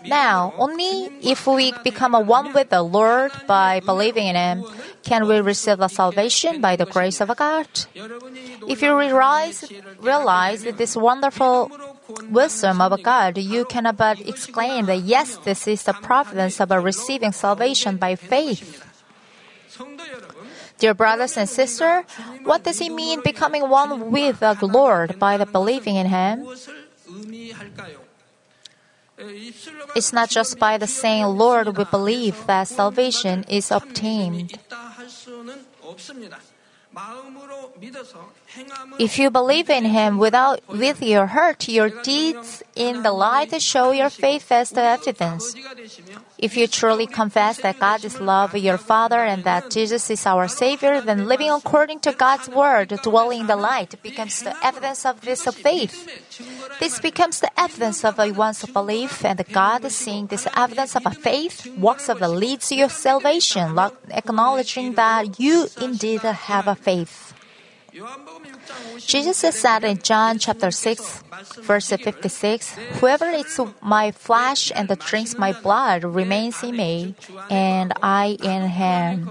Now, 0.04 0.52
only 0.58 1.10
if 1.22 1.46
we 1.46 1.72
become 1.82 2.12
one 2.26 2.52
with 2.52 2.70
the 2.70 2.82
Lord 2.82 3.32
by 3.46 3.80
believing 3.80 4.26
in 4.26 4.36
Him 4.36 4.64
can 5.02 5.26
we 5.26 5.40
receive 5.40 5.78
the 5.78 5.88
salvation 5.88 6.60
by 6.60 6.76
the 6.76 6.86
grace 6.86 7.20
of 7.20 7.34
God. 7.36 7.66
If 8.68 8.82
you 8.82 8.98
realize, 8.98 9.64
realize 10.00 10.62
this 10.64 10.96
wonderful 10.96 11.70
wisdom 12.30 12.80
of 12.80 13.02
God, 13.02 13.38
you 13.38 13.64
cannot 13.64 13.96
but 13.96 14.20
exclaim 14.20 14.86
that 14.86 15.00
yes, 15.00 15.36
this 15.38 15.66
is 15.66 15.84
the 15.84 15.92
providence 15.94 16.60
of 16.60 16.70
receiving 16.70 17.32
salvation 17.32 17.96
by 17.96 18.16
faith. 18.16 18.82
Dear 20.78 20.94
brothers 20.94 21.36
and 21.36 21.48
sisters, 21.48 22.04
what 22.44 22.62
does 22.64 22.80
it 22.80 22.92
mean 22.92 23.20
becoming 23.22 23.68
one 23.68 24.10
with 24.10 24.40
the 24.40 24.56
Lord 24.62 25.18
by 25.18 25.36
the 25.36 25.46
believing 25.46 25.96
in 25.96 26.06
Him? 26.06 26.46
It's 29.94 30.12
not 30.12 30.28
just 30.28 30.58
by 30.58 30.76
the 30.76 30.86
saying, 30.86 31.24
Lord, 31.24 31.76
we 31.76 31.84
believe 31.84 32.46
that 32.46 32.68
salvation 32.68 33.44
is 33.48 33.70
obtained. 33.70 34.58
If 38.98 39.18
you 39.18 39.30
believe 39.30 39.70
in 39.70 39.84
Him 39.84 40.18
without, 40.18 40.60
with 40.68 41.02
your 41.02 41.26
heart, 41.26 41.68
your 41.68 41.90
deeds 42.02 42.62
in 42.74 43.02
the 43.02 43.12
light 43.12 43.60
show 43.60 43.90
your 43.92 44.10
faith 44.10 44.50
as 44.50 44.70
the 44.70 44.82
evidence. 44.82 45.54
If 46.38 46.56
you 46.56 46.66
truly 46.66 47.06
confess 47.06 47.56
that 47.62 47.80
God 47.80 48.04
is 48.04 48.20
love, 48.20 48.54
your 48.54 48.76
Father, 48.76 49.20
and 49.24 49.44
that 49.44 49.70
Jesus 49.70 50.10
is 50.10 50.26
our 50.26 50.48
Savior, 50.48 51.00
then 51.00 51.26
living 51.26 51.50
according 51.50 52.00
to 52.00 52.12
God's 52.12 52.48
Word, 52.48 52.88
dwelling 53.02 53.40
in 53.40 53.46
the 53.46 53.56
light, 53.56 53.94
becomes 54.02 54.42
the 54.42 54.54
evidence 54.62 55.06
of 55.06 55.22
this 55.22 55.44
faith. 55.44 55.96
This 56.78 57.00
becomes 57.00 57.40
the 57.40 57.50
evidence 57.58 58.04
of 58.04 58.18
one's 58.36 58.64
belief, 58.66 59.24
and 59.24 59.42
God, 59.50 59.90
seeing 59.90 60.26
this 60.26 60.46
evidence 60.54 60.94
of 60.94 61.06
a 61.06 61.10
faith, 61.10 61.66
walks 61.78 62.10
of 62.10 62.18
the 62.18 62.28
leads 62.28 62.70
your 62.70 62.90
salvation, 62.90 63.78
acknowledging 64.10 64.92
that 64.94 65.40
you 65.40 65.68
indeed 65.80 66.20
have 66.20 66.68
a 66.68 66.74
faith. 66.74 67.32
Jesus 68.98 69.36
said 69.38 69.84
in 69.84 69.98
John 70.02 70.38
chapter 70.38 70.70
6, 70.70 71.22
verse 71.62 71.88
56, 71.90 72.76
Whoever 73.00 73.30
eats 73.32 73.60
my 73.82 74.10
flesh 74.12 74.72
and 74.74 74.88
drinks 74.98 75.38
my 75.38 75.52
blood 75.52 76.04
remains 76.04 76.62
in 76.62 76.76
me, 76.76 77.14
and 77.50 77.92
I 78.02 78.36
in 78.42 78.68
him. 78.68 79.28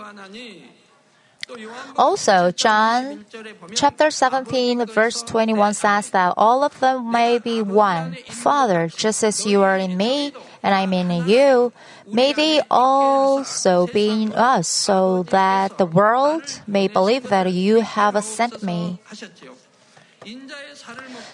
Also, 1.97 2.51
John 2.51 3.25
chapter 3.73 4.09
17, 4.09 4.85
verse 4.87 5.21
21 5.23 5.73
says 5.73 6.09
that 6.11 6.33
all 6.37 6.63
of 6.63 6.79
them 6.79 7.11
may 7.11 7.39
be 7.39 7.61
one. 7.61 8.15
Father, 8.29 8.87
just 8.87 9.23
as 9.23 9.45
you 9.45 9.61
are 9.61 9.77
in 9.77 9.97
me 9.97 10.33
and 10.63 10.73
I 10.73 10.81
am 10.81 10.93
in 10.93 11.27
you, 11.27 11.71
may 12.07 12.33
they 12.33 12.61
also 12.69 13.87
be 13.87 14.23
in 14.23 14.33
us, 14.33 14.67
so 14.67 15.23
that 15.29 15.77
the 15.77 15.85
world 15.85 16.61
may 16.67 16.87
believe 16.87 17.29
that 17.29 17.51
you 17.51 17.81
have 17.81 18.23
sent 18.23 18.63
me. 18.63 18.99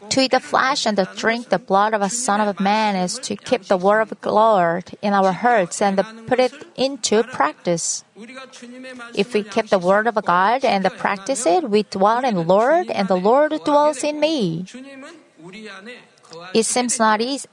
To 0.10 0.22
eat 0.22 0.32
the 0.32 0.40
flesh 0.40 0.86
and 0.86 0.98
to 0.98 1.08
drink 1.16 1.50
the 1.50 1.60
blood 1.60 1.94
of 1.94 2.02
a 2.02 2.10
son 2.10 2.42
of 2.42 2.60
man 2.60 2.96
is 2.96 3.20
to 3.20 3.36
keep 3.36 3.64
the 3.66 3.78
word 3.78 4.02
of 4.02 4.10
the 4.10 4.32
Lord 4.32 4.92
in 5.02 5.14
our 5.14 5.32
hearts 5.32 5.82
and 5.82 5.98
put 6.28 6.40
it 6.40 6.54
into 6.76 7.24
practice. 7.24 8.04
If 9.16 9.34
we 9.34 9.44
keep 9.44 9.68
the 9.70 9.80
word 9.80 10.08
of 10.08 10.16
God 10.26 10.66
and 10.66 10.84
practice 10.98 11.46
it, 11.46 11.70
we 11.70 11.84
dwell 11.84 12.26
in 12.26 12.36
the 12.36 12.44
Lord 12.44 12.92
and 12.92 13.08
the 13.08 13.16
Lord 13.16 13.54
dwells 13.64 14.04
in 14.04 14.20
me. 14.20 14.66
It 16.54 16.66
seems 16.66 17.00
not 17.00 17.22
easy. 17.22 17.48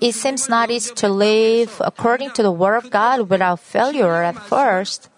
It 0.00 0.14
seems 0.14 0.48
not 0.48 0.70
easy 0.70 0.94
to 0.94 1.08
live 1.08 1.80
according 1.84 2.30
to 2.32 2.42
the 2.42 2.50
word 2.50 2.76
of 2.76 2.90
God 2.90 3.28
without 3.28 3.60
failure 3.60 4.22
at 4.22 4.38
first. 4.48 5.10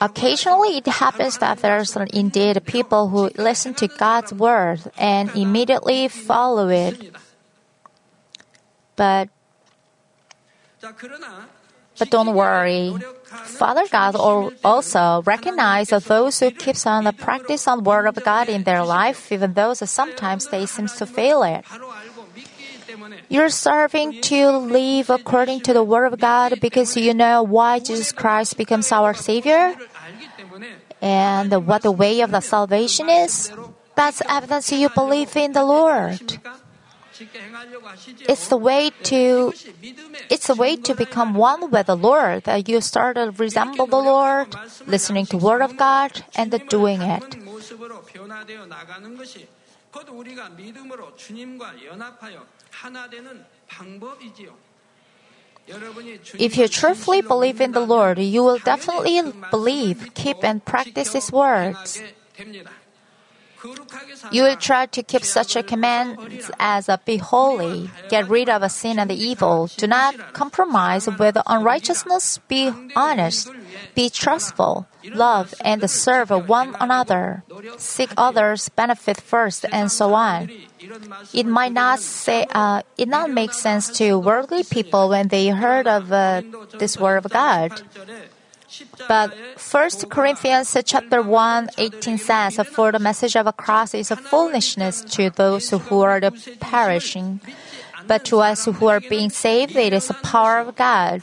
Occasionally, 0.00 0.78
it 0.78 0.86
happens 0.86 1.38
that 1.38 1.58
there's 1.58 1.96
indeed 1.96 2.64
people 2.64 3.08
who 3.08 3.30
listen 3.36 3.74
to 3.74 3.88
God's 3.88 4.32
word 4.32 4.80
and 4.98 5.30
immediately 5.34 6.08
follow 6.08 6.68
it. 6.68 7.14
But, 8.96 9.28
but 11.98 12.10
don't 12.10 12.34
worry. 12.34 12.94
Father 13.24 13.84
God 13.90 14.14
also 14.64 15.22
recognizes 15.22 16.04
those 16.04 16.40
who 16.40 16.50
keeps 16.50 16.86
on 16.86 17.04
the 17.04 17.12
practice 17.12 17.66
on 17.66 17.84
word 17.84 18.06
of 18.06 18.22
God 18.22 18.48
in 18.48 18.64
their 18.64 18.84
life, 18.84 19.32
even 19.32 19.54
though 19.54 19.74
sometimes 19.74 20.48
they 20.48 20.66
seem 20.66 20.88
to 20.88 21.06
fail 21.06 21.42
it. 21.42 21.64
You're 23.28 23.48
serving 23.48 24.20
to 24.22 24.50
live 24.50 25.10
according 25.10 25.60
to 25.62 25.72
the 25.72 25.82
Word 25.82 26.12
of 26.12 26.20
God 26.20 26.60
because 26.60 26.96
you 26.96 27.14
know 27.14 27.42
why 27.42 27.78
Jesus 27.78 28.12
Christ 28.12 28.56
becomes 28.56 28.92
our 28.92 29.14
Savior 29.14 29.74
and 31.00 31.66
what 31.66 31.82
the 31.82 31.92
way 31.92 32.20
of 32.20 32.30
the 32.30 32.40
salvation 32.40 33.08
is. 33.08 33.52
That's 33.94 34.22
evidence 34.28 34.72
you 34.72 34.88
believe 34.88 35.36
in 35.36 35.52
the 35.52 35.64
Lord. 35.64 36.38
It's 38.28 38.48
the 38.48 38.56
way 38.56 38.90
to 39.04 39.52
it's 40.30 40.48
a 40.48 40.54
way 40.54 40.76
to 40.76 40.94
become 40.94 41.34
one 41.34 41.70
with 41.70 41.86
the 41.86 41.96
Lord 41.96 42.44
that 42.44 42.68
you 42.68 42.80
start 42.80 43.16
to 43.16 43.30
resemble 43.36 43.86
the 43.86 44.00
Lord, 44.00 44.56
listening 44.86 45.26
to 45.26 45.36
Word 45.36 45.62
of 45.62 45.76
God 45.76 46.24
and 46.34 46.50
doing 46.68 47.02
it. 47.02 47.36
닮은 49.91 50.07
모습으로 50.07 50.07
변화되어 50.07 50.07
나가는 50.07 50.07
것이 50.07 50.07
곧 50.07 50.09
우리가 50.09 50.49
믿음으로 50.49 51.15
주님과 51.15 51.85
연합하여 51.85 52.45
하나 52.71 53.09
되는 53.09 53.45
방법이지요. 53.67 54.55
여러분이 55.67 56.19
If 56.39 56.57
you 56.57 56.67
truthfully 56.67 57.21
believe 57.21 57.61
in 57.61 57.73
the 57.73 57.85
Lord, 57.85 58.21
you 58.21 58.43
will 58.43 58.59
definitely 58.59 59.33
believe, 59.51 60.13
keep, 60.13 60.43
and 60.43 60.63
practice 60.63 61.13
His 61.13 61.31
words. 61.31 62.01
You 64.30 64.42
will 64.44 64.56
try 64.56 64.86
to 64.86 65.02
keep 65.02 65.24
such 65.24 65.56
a 65.56 65.62
command 65.62 66.18
as 66.58 66.88
be 67.04 67.16
holy, 67.18 67.90
get 68.08 68.28
rid 68.28 68.48
of 68.48 68.62
a 68.62 68.68
sin 68.68 68.98
and 68.98 69.08
the 69.08 69.14
evil, 69.14 69.68
do 69.76 69.86
not 69.86 70.32
compromise 70.32 71.08
with 71.18 71.36
unrighteousness, 71.46 72.38
be 72.48 72.72
honest, 72.96 73.50
be 73.94 74.10
trustful, 74.10 74.86
love 75.04 75.54
and 75.64 75.88
serve 75.88 76.30
one 76.30 76.76
another, 76.80 77.44
seek 77.76 78.10
others' 78.16 78.68
benefit 78.70 79.20
first, 79.20 79.64
and 79.70 79.90
so 79.90 80.14
on. 80.14 80.50
It 81.32 81.46
might 81.46 81.72
not 81.72 82.00
say, 82.00 82.46
uh, 82.50 82.82
it 82.98 83.08
not 83.08 83.30
make 83.30 83.52
sense 83.52 83.88
to 83.98 84.18
worldly 84.18 84.64
people 84.64 85.08
when 85.08 85.28
they 85.28 85.48
heard 85.48 85.86
of 85.86 86.12
uh, 86.12 86.42
this 86.78 86.98
word 86.98 87.24
of 87.24 87.30
God. 87.30 87.82
But 89.08 89.34
1 89.58 89.90
Corinthians 90.08 90.76
chapter 90.84 91.22
1, 91.22 91.70
18 91.78 92.18
says, 92.18 92.56
For 92.72 92.92
the 92.92 92.98
message 92.98 93.36
of 93.36 93.44
the 93.44 93.52
cross 93.52 93.94
is 93.94 94.10
a 94.10 94.16
foolishness 94.16 95.02
to 95.16 95.30
those 95.30 95.70
who 95.70 96.00
are 96.00 96.20
the 96.20 96.32
perishing, 96.60 97.40
but 98.06 98.24
to 98.26 98.40
us 98.40 98.64
who 98.64 98.86
are 98.86 99.00
being 99.00 99.30
saved, 99.30 99.76
it 99.76 99.92
is 99.92 100.08
the 100.08 100.14
power 100.14 100.58
of 100.58 100.76
God. 100.76 101.22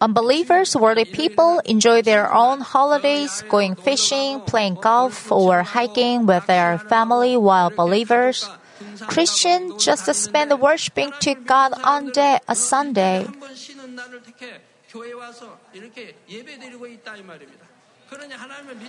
Unbelievers, 0.00 0.76
worldly 0.76 1.04
people 1.04 1.60
enjoy 1.64 2.02
their 2.02 2.32
own 2.34 2.60
holidays, 2.60 3.44
going 3.48 3.76
fishing, 3.76 4.40
playing 4.40 4.74
golf, 4.74 5.30
or 5.30 5.62
hiking 5.62 6.26
with 6.26 6.46
their 6.46 6.78
family, 6.78 7.36
while 7.36 7.70
believers, 7.70 8.48
Christians 9.06 9.84
just 9.84 10.12
spend 10.14 10.60
worshiping 10.60 11.12
to 11.20 11.34
God 11.34 11.72
on 11.84 12.10
day, 12.10 12.38
a 12.48 12.54
Sunday. 12.54 13.26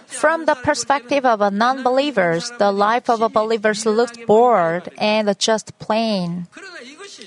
From 0.08 0.46
the 0.46 0.56
perspective 0.56 1.26
of 1.26 1.40
non 1.54 1.84
believers, 1.84 2.52
the 2.60 2.72
life 2.72 3.10
of 3.10 3.34
believers 3.34 3.86
looks 3.86 4.18
bored 4.26 4.90
and 4.98 5.38
just 5.40 5.78
plain. 5.80 6.48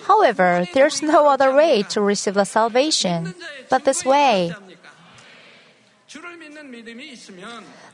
However, 0.07 0.67
there's 0.75 1.03
no 1.03 1.29
other 1.29 1.55
way 1.55 1.83
to 1.91 2.01
receive 2.01 2.35
the 2.35 2.45
salvation 2.45 3.35
but 3.69 3.85
this 3.85 4.05
way. 4.05 4.55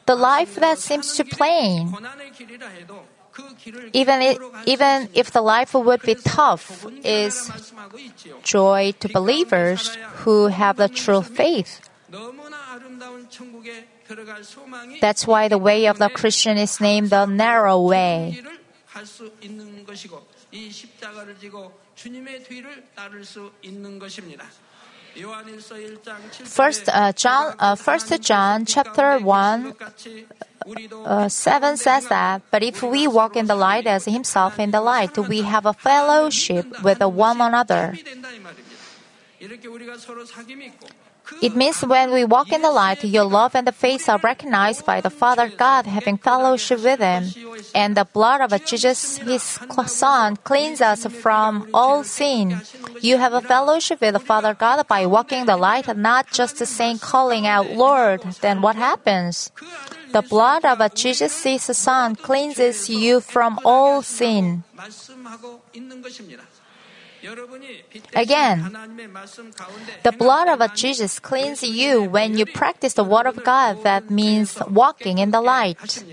The 0.07 0.17
life 0.17 0.55
that 0.57 0.79
seems 0.79 1.17
too 1.17 1.25
plain, 1.25 1.97
even 3.93 4.23
if, 4.23 4.39
even 4.67 5.09
if 5.15 5.31
the 5.31 5.41
life 5.41 5.75
would 5.75 6.03
be 6.03 6.15
tough, 6.15 6.87
is 7.05 7.51
joy 8.43 8.93
to 9.01 9.09
believers 9.09 9.97
who 10.23 10.49
have 10.49 10.77
the 10.77 10.89
true 10.89 11.23
faith. 11.23 11.81
That's 15.01 15.27
why 15.27 15.49
the 15.49 15.59
way 15.59 15.87
of 15.87 15.99
the 15.99 16.09
Christian 16.11 16.59
is 16.59 16.81
named 16.81 17.11
the 17.11 17.27
narrow 17.27 17.81
way. 17.81 18.43
First 26.45 26.89
uh, 26.89 27.13
John, 27.13 27.55
uh, 27.59 27.77
First 27.77 28.21
John 28.21 28.65
chapter 28.67 29.19
one 29.19 29.75
uh, 31.05 31.29
7 31.29 31.77
says 31.77 32.09
that, 32.09 32.43
but 32.51 32.63
if 32.63 32.83
we 32.83 33.07
walk 33.07 33.37
in 33.37 33.47
the 33.47 33.55
light 33.55 33.87
as 33.87 34.07
himself 34.07 34.59
in 34.59 34.71
the 34.71 34.81
light, 34.81 35.17
we 35.19 35.43
have 35.43 35.67
a 35.67 35.73
fellowship 35.73 36.67
with 36.83 37.03
one 37.03 37.41
another. 37.41 37.95
It 41.41 41.57
means 41.57 41.81
when 41.83 42.13
we 42.13 42.25
walk 42.25 42.53
in 42.53 42.63
the 42.63 42.71
light, 42.71 43.05
your 43.05 43.25
love 43.25 43.55
and 43.55 43.67
the 43.67 43.73
faith 43.73 44.09
are 44.09 44.21
recognized 44.23 44.85
by 44.85 45.01
the 45.01 45.11
Father 45.11 45.49
God 45.49 45.87
having 45.87 46.19
fellowship 46.19 46.83
with 46.83 47.01
Him. 47.01 47.33
And 47.75 47.97
the 47.97 48.05
blood 48.05 48.41
of 48.41 48.65
Jesus, 48.65 49.19
His 49.19 49.43
Son, 49.87 50.37
cleans 50.37 50.81
us 50.81 51.07
from 51.07 51.69
all 51.73 52.05
sin. 52.05 52.61
You 53.01 53.19
have 53.19 53.33
a 53.33 53.41
fellowship 53.41 54.01
with 54.01 54.15
the 54.15 54.21
Father 54.21 54.55
God 54.55 54.87
by 54.89 55.07
walking 55.07 55.47
the 55.47 55.57
light 55.57 55.89
not 55.97 56.31
just 56.31 56.59
saying, 56.59 56.99
calling 56.99 57.47
out, 57.47 57.71
Lord. 57.71 58.23
Then 58.41 58.61
what 58.61 58.77
happens? 58.77 59.51
The 60.13 60.23
blood 60.23 60.65
of 60.65 60.79
Jesus, 60.95 61.43
His 61.43 61.65
Son, 61.65 62.17
cleanses 62.17 62.89
you 62.89 63.21
from 63.21 63.59
all 63.65 64.03
sin. 64.03 64.65
Again, 68.15 68.77
the 70.03 70.13
blood 70.13 70.49
of 70.49 70.75
Jesus 70.75 71.19
cleans 71.19 71.63
you 71.63 72.03
when 72.03 72.37
you 72.37 72.47
practice 72.47 72.95
the 72.95 73.05
Word 73.05 73.27
of 73.27 73.43
God 73.45 73.83
that 73.83 74.11
means 74.11 74.59
walking 74.69 75.19
in 75.19 75.31
the 75.31 75.41
light. 75.41 76.05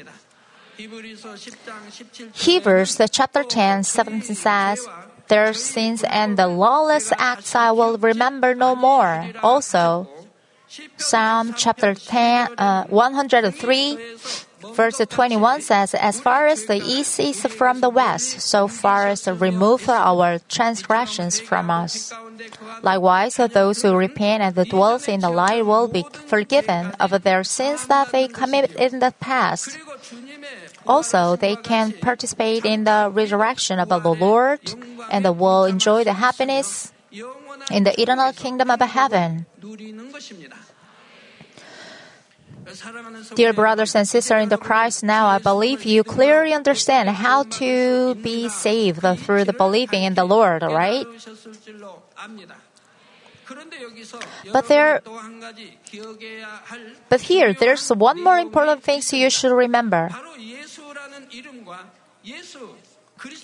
Hebrews 2.33 3.01
chapter 3.11 3.43
10, 3.43 3.83
17 3.83 4.35
says, 4.35 4.87
Their 5.27 5.53
sins 5.53 6.03
and 6.03 6.37
the 6.37 6.47
lawless 6.47 7.11
acts 7.17 7.55
I 7.55 7.71
will 7.71 7.97
remember 7.97 8.55
no 8.55 8.75
more. 8.75 9.25
Also, 9.43 10.07
Psalm 10.97 11.53
chapter 11.57 11.93
10, 11.93 12.55
uh, 12.57 12.85
103, 12.87 13.97
Verse 14.73 14.97
21 14.97 15.61
says, 15.61 15.93
As 15.93 16.19
far 16.19 16.47
as 16.47 16.65
the 16.65 16.77
east 16.77 17.19
is 17.19 17.41
from 17.45 17.81
the 17.81 17.89
west, 17.89 18.41
so 18.41 18.67
far 18.67 19.07
as 19.07 19.27
remove 19.27 19.89
our 19.89 20.39
transgressions 20.49 21.39
from 21.39 21.69
us. 21.69 22.13
Likewise, 22.81 23.37
those 23.37 23.81
who 23.81 23.95
repent 23.95 24.43
and 24.43 24.69
dwell 24.69 24.99
in 25.07 25.19
the 25.19 25.29
light 25.29 25.65
will 25.65 25.87
be 25.87 26.05
forgiven 26.27 26.91
of 26.99 27.11
their 27.23 27.43
sins 27.43 27.87
that 27.87 28.11
they 28.11 28.27
committed 28.27 28.75
in 28.77 28.99
the 28.99 29.13
past. 29.19 29.77
Also, 30.87 31.35
they 31.35 31.55
can 31.55 31.93
participate 31.93 32.65
in 32.65 32.83
the 32.85 33.09
resurrection 33.13 33.79
of 33.79 33.89
the 33.89 33.99
Lord 33.99 34.59
and 35.09 35.25
will 35.37 35.65
enjoy 35.65 36.03
the 36.03 36.13
happiness 36.13 36.91
in 37.71 37.83
the 37.83 37.93
eternal 38.01 38.33
kingdom 38.33 38.71
of 38.71 38.81
heaven. 38.81 39.45
Dear 43.35 43.53
brothers 43.53 43.95
and 43.95 44.07
sisters 44.07 44.43
in 44.43 44.49
the 44.49 44.57
Christ, 44.57 45.03
now 45.03 45.27
I 45.27 45.39
believe 45.39 45.83
you 45.83 46.03
clearly 46.03 46.53
understand 46.53 47.09
how 47.09 47.43
to 47.61 48.15
be 48.15 48.49
saved 48.49 49.01
through 49.01 49.45
the 49.45 49.53
believing 49.53 50.03
in 50.03 50.13
the 50.13 50.25
Lord, 50.25 50.61
right? 50.61 51.05
But 54.53 54.67
there, 54.67 55.01
but 57.09 57.21
here, 57.21 57.53
there's 57.53 57.89
one 57.89 58.23
more 58.23 58.37
important 58.37 58.83
thing 58.83 59.01
you 59.11 59.29
should 59.29 59.51
remember. 59.51 60.09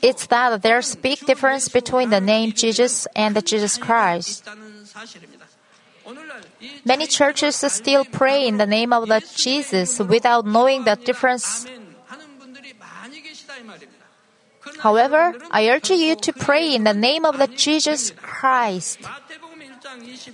It's 0.02 0.28
that 0.28 0.62
there's 0.62 0.96
big 0.96 1.20
difference 1.26 1.70
between 1.70 2.10
the 2.10 2.22
name 2.22 2.52
Jesus 2.52 3.08
and 3.16 3.36
the 3.36 3.42
Jesus 3.42 3.78
Christ. 3.78 4.48
Many 6.86 7.08
churches 7.08 7.56
still 7.56 8.06
pray 8.06 8.48
in 8.48 8.58
the 8.58 8.66
name 8.66 8.94
of 8.94 9.08
the 9.08 9.22
Jesus 9.36 10.00
without 10.00 10.46
knowing 10.46 10.84
the 10.84 10.96
difference. 10.96 11.66
However, 14.80 15.36
I 15.52 15.70
urge 15.70 15.90
you 15.90 16.16
to 16.16 16.34
pray 16.34 16.74
in 16.74 16.84
the 16.84 16.94
name 16.94 17.26
of 17.26 17.38
the 17.38 17.48
Jesus 17.48 18.12
Christ. 18.22 19.00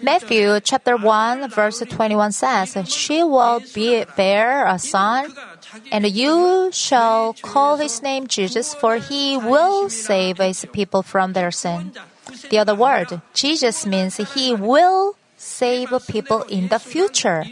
Matthew 0.02 0.60
chapter 0.60 0.98
1 0.98 1.50
verse 1.50 1.80
21 1.80 2.32
says, 2.32 2.76
She 2.88 3.24
will 3.24 3.62
be, 3.74 4.04
bear 4.18 4.66
a 4.66 4.80
son, 4.80 5.32
and 5.92 6.08
you 6.08 6.70
shall 6.74 7.34
call 7.34 7.78
his 7.78 8.02
name 8.02 8.28
Jesus, 8.28 8.74
for 8.74 8.98
he 8.98 9.38
will 9.38 9.90
save 9.90 10.38
his 10.38 10.66
people 10.74 11.04
from 11.04 11.34
their 11.34 11.52
sin. 11.52 11.94
The 12.50 12.60
other 12.60 12.76
word, 12.76 13.22
Jesus 13.34 13.86
means 13.86 14.18
he 14.18 14.54
will 14.54 15.16
save 15.44 15.92
people 16.08 16.44
in 16.44 16.70
the 16.70 16.80
future. 16.80 17.44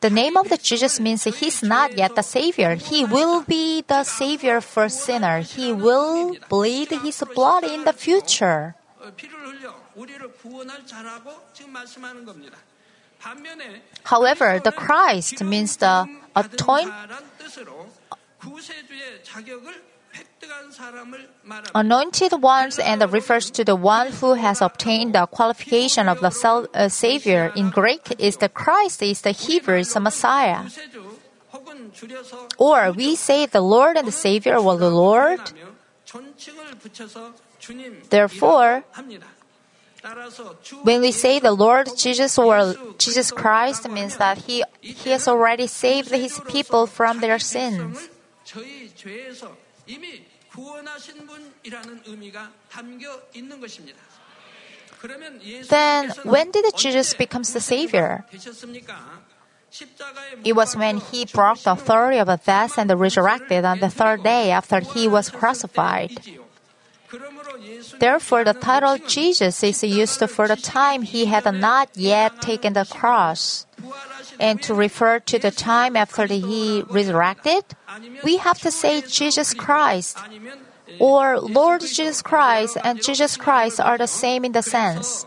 The 0.00 0.10
name 0.10 0.36
of 0.36 0.48
the 0.48 0.56
Jesus 0.56 1.00
means 1.00 1.24
he's 1.24 1.62
not 1.62 1.96
yet 1.96 2.14
the 2.14 2.22
savior. 2.22 2.76
He 2.76 3.04
will 3.04 3.42
be 3.42 3.82
the 3.82 4.04
savior 4.04 4.60
for 4.60 4.88
sinner. 4.88 5.40
He 5.40 5.72
will 5.72 6.36
bleed 6.48 6.90
his 7.02 7.24
blood 7.34 7.64
in 7.64 7.82
the 7.82 7.92
future. 7.92 8.76
However, 14.04 14.60
the 14.62 14.72
Christ 14.72 15.42
means 15.42 15.76
the 15.76 16.06
atonement 16.36 16.92
Anointed 21.74 22.32
ones 22.42 22.78
and 22.78 23.12
refers 23.12 23.50
to 23.50 23.64
the 23.64 23.76
one 23.76 24.12
who 24.12 24.34
has 24.34 24.60
obtained 24.60 25.14
the 25.14 25.26
qualification 25.26 26.08
of 26.08 26.20
the 26.20 26.68
uh, 26.74 26.88
Savior. 26.88 27.52
In 27.56 27.70
Greek, 27.70 28.14
is 28.18 28.36
the 28.36 28.48
Christ 28.48 29.02
is 29.02 29.22
the 29.22 29.32
Hebrew 29.32 29.78
is 29.78 29.92
the 29.92 30.00
Messiah. 30.00 30.64
Or 32.58 32.92
we 32.92 33.16
say 33.16 33.46
the 33.46 33.60
Lord 33.60 33.96
and 33.96 34.06
the 34.06 34.12
Savior 34.12 34.56
or 34.56 34.76
the 34.76 34.90
Lord. 34.90 35.40
Therefore, 38.10 38.84
when 40.82 41.00
we 41.00 41.12
say 41.12 41.40
the 41.40 41.52
Lord 41.52 41.88
Jesus 41.96 42.38
or 42.38 42.74
Jesus 42.98 43.30
Christ 43.32 43.88
means 43.90 44.16
that 44.16 44.38
he, 44.38 44.64
he 44.80 45.10
has 45.10 45.26
already 45.26 45.66
saved 45.66 46.10
his 46.10 46.40
people 46.48 46.86
from 46.86 47.20
their 47.20 47.38
sins. 47.38 48.08
저희 49.87 49.95
죄에서 49.95 49.97
이미 49.99 50.25
구원하신 50.51 51.27
분이라는 51.27 52.03
의미가 52.05 52.51
담겨 52.69 53.21
있는 53.33 53.59
것입니다. 53.59 53.99
그러면 54.99 55.39
Then 55.39 56.09
예수님께서는 56.09 56.31
when 56.31 56.51
did 56.51 56.71
Jesus 56.77 57.13
언제 57.13 57.17
become 57.17 57.43
the 57.43 57.59
Savior? 57.59 58.23
되셨습니까? 58.31 59.21
십자가에 59.69 60.43
It 60.45 60.53
was 60.55 60.77
when 60.77 60.97
he 60.97 61.25
broke 61.25 61.63
the 61.63 61.73
authority 61.73 62.19
of 62.19 62.29
death 62.45 62.77
and 62.77 62.93
resurrected 62.93 63.65
on 63.65 63.79
the 63.79 63.89
third 63.89 64.23
day 64.23 64.51
after 64.51 64.79
he 64.79 65.07
was 65.07 65.31
crucified. 65.31 66.13
그러므로 67.09 67.59
예수님 67.61 67.99
Therefore, 67.99 68.43
the 68.45 68.53
title 68.53 68.97
Jesus 68.97 69.63
is 69.63 69.83
used 69.83 70.23
for 70.29 70.47
the 70.47 70.55
time 70.55 71.01
he 71.01 71.25
had 71.25 71.43
not 71.51 71.89
yet 71.97 72.39
taken 72.39 72.73
the 72.73 72.85
cross. 72.85 73.65
and 74.38 74.62
to 74.62 74.74
refer 74.74 75.20
to 75.20 75.38
the 75.38 75.50
time 75.50 75.96
after 75.96 76.26
he 76.26 76.82
resurrected, 76.88 77.64
we 78.24 78.36
have 78.38 78.58
to 78.60 78.70
say 78.70 79.02
Jesus 79.02 79.54
Christ 79.54 80.18
or 80.98 81.40
Lord 81.40 81.80
Jesus 81.82 82.22
Christ 82.22 82.76
and 82.82 83.02
Jesus 83.02 83.36
Christ 83.36 83.80
are 83.80 83.98
the 83.98 84.06
same 84.06 84.44
in 84.44 84.52
the 84.52 84.62
sense. 84.62 85.26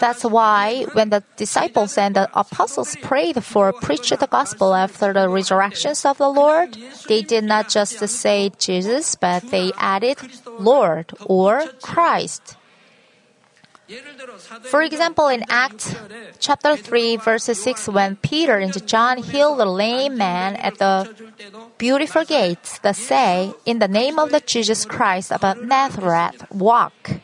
That's 0.00 0.24
why 0.24 0.86
when 0.92 1.10
the 1.10 1.24
disciples 1.36 1.98
and 1.98 2.14
the 2.14 2.30
apostles 2.38 2.96
prayed 3.02 3.42
for 3.42 3.72
preached 3.72 4.16
the 4.18 4.28
gospel 4.28 4.74
after 4.74 5.12
the 5.12 5.28
resurrections 5.28 6.04
of 6.04 6.18
the 6.18 6.28
Lord, 6.28 6.76
they 7.08 7.22
did 7.22 7.44
not 7.44 7.68
just 7.68 7.98
say 7.98 8.52
Jesus, 8.58 9.16
but 9.16 9.42
they 9.50 9.72
added 9.76 10.18
Lord 10.58 11.12
or 11.26 11.66
Christ. 11.82 12.56
For 14.70 14.82
example, 14.82 15.28
in 15.28 15.44
Acts 15.48 15.94
chapter 16.38 16.76
3, 16.76 17.16
verses 17.16 17.62
6, 17.62 17.88
when 17.88 18.16
Peter 18.16 18.56
and 18.58 18.74
John 18.86 19.18
healed 19.18 19.58
the 19.58 19.66
lame 19.66 20.16
man 20.16 20.56
at 20.56 20.78
the 20.78 21.08
beautiful 21.78 22.24
gates, 22.24 22.78
they 22.78 22.92
say, 22.92 23.52
In 23.66 23.78
the 23.78 23.88
name 23.88 24.18
of 24.18 24.30
the 24.30 24.40
Jesus 24.40 24.84
Christ 24.84 25.32
of 25.32 25.42
Nazareth, 25.62 26.44
walk. 26.50 27.20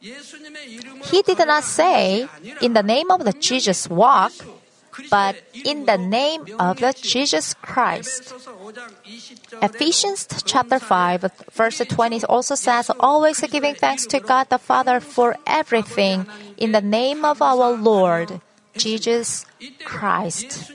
He 0.00 1.22
did 1.22 1.38
not 1.38 1.64
say, 1.64 2.28
In 2.60 2.74
the 2.74 2.82
name 2.82 3.10
of 3.10 3.24
the 3.24 3.32
Jesus, 3.32 3.88
walk 3.88 4.32
but 5.10 5.36
in 5.52 5.86
the 5.86 5.98
name 5.98 6.46
of 6.58 6.80
the 6.80 6.92
Jesus 6.92 7.54
Christ. 7.62 8.34
Ephesians 9.62 10.26
chapter 10.44 10.78
5 10.78 11.30
verse 11.52 11.78
20 11.78 12.24
also 12.24 12.54
says, 12.54 12.90
always 13.00 13.40
giving 13.40 13.74
thanks 13.74 14.06
to 14.06 14.20
God 14.20 14.48
the 14.50 14.58
Father 14.58 15.00
for 15.00 15.36
everything 15.46 16.26
in 16.56 16.72
the 16.72 16.82
name 16.82 17.24
of 17.24 17.40
our 17.42 17.72
Lord 17.72 18.40
Jesus 18.76 19.44
Christ. 19.84 20.70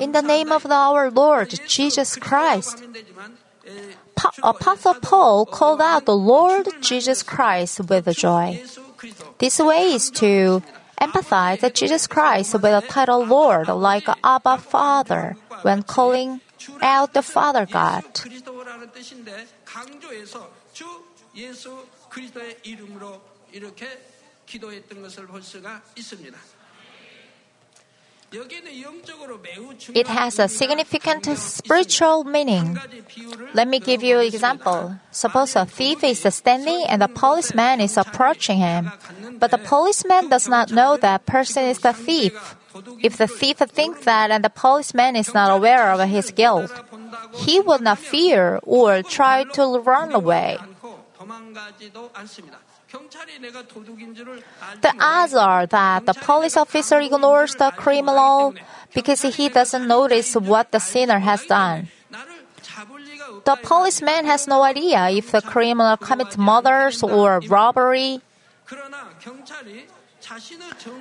In 0.00 0.12
the 0.12 0.22
name 0.22 0.52
of 0.52 0.66
our 0.66 1.10
Lord 1.10 1.60
Jesus 1.66 2.16
Christ. 2.16 2.82
Apostle 4.42 4.94
Paul 4.94 5.46
called 5.46 5.80
out 5.80 6.06
the 6.06 6.16
Lord 6.16 6.68
Jesus 6.80 7.22
Christ 7.22 7.80
with 7.88 8.06
joy. 8.16 8.60
This 9.38 9.58
way 9.58 9.92
is 9.92 10.10
to 10.10 10.62
empathize 11.00 11.74
Jesus 11.74 12.06
Christ 12.06 12.54
with 12.54 12.62
the 12.62 12.84
title 12.88 13.24
Lord, 13.24 13.68
like 13.68 14.06
Abba 14.22 14.58
Father, 14.58 15.36
when 15.62 15.82
calling 15.82 16.40
out 16.80 17.12
the 17.14 17.22
Father 17.22 17.66
God. 17.66 18.04
It 29.94 30.06
has 30.06 30.38
a 30.38 30.48
significant 30.48 31.26
spiritual 31.36 32.24
meaning. 32.24 32.78
Let 33.52 33.68
me 33.68 33.78
give 33.78 34.02
you 34.02 34.20
an 34.20 34.26
example. 34.26 34.96
Suppose 35.10 35.54
a 35.56 35.66
thief 35.66 36.02
is 36.02 36.20
standing 36.34 36.84
and 36.88 37.02
a 37.02 37.08
policeman 37.08 37.80
is 37.80 37.96
approaching 37.96 38.58
him, 38.58 38.90
but 39.38 39.50
the 39.50 39.58
policeman 39.58 40.28
does 40.28 40.48
not 40.48 40.72
know 40.72 40.96
that 40.96 41.26
person 41.26 41.64
is 41.64 41.80
the 41.80 41.92
thief. 41.92 42.56
If 43.02 43.18
the 43.18 43.26
thief 43.28 43.58
thinks 43.58 44.04
that 44.04 44.30
and 44.30 44.42
the 44.42 44.50
policeman 44.50 45.14
is 45.14 45.34
not 45.34 45.50
aware 45.50 45.92
of 45.92 46.08
his 46.08 46.30
guilt, 46.30 46.72
he 47.34 47.60
will 47.60 47.80
not 47.80 47.98
fear 47.98 48.60
or 48.62 49.02
try 49.02 49.44
to 49.52 49.78
run 49.80 50.12
away. 50.12 50.56
The 54.80 54.94
odds 55.00 55.34
are 55.34 55.66
that 55.66 56.06
the 56.06 56.14
police 56.14 56.56
officer 56.56 57.00
ignores 57.00 57.54
the 57.54 57.72
criminal 57.76 58.54
because 58.94 59.22
he 59.22 59.48
doesn't 59.48 59.86
notice 59.86 60.34
what 60.34 60.72
the 60.72 60.80
sinner 60.80 61.18
has 61.18 61.44
done. 61.46 61.88
The 63.44 63.56
policeman 63.62 64.24
has 64.26 64.46
no 64.46 64.62
idea 64.62 65.08
if 65.10 65.32
the 65.32 65.40
criminal 65.40 65.96
commits 65.96 66.36
murders 66.36 67.02
or 67.02 67.40
robbery. 67.48 68.20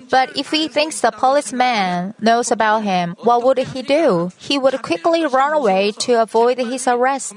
But 0.10 0.38
if 0.38 0.52
he 0.52 0.68
thinks 0.68 1.02
the 1.02 1.12
policeman 1.12 2.16
knows 2.20 2.52
about 2.52 2.84
him, 2.84 3.16
what 3.24 3.44
would 3.44 3.58
he 3.60 3.82
do? 3.82 4.32
He 4.38 4.58
would 4.58 4.82
quickly 4.82 5.26
run 5.26 5.54
away 5.54 5.92
to 6.00 6.22
avoid 6.22 6.58
his 6.58 6.88
arrest. 6.88 7.34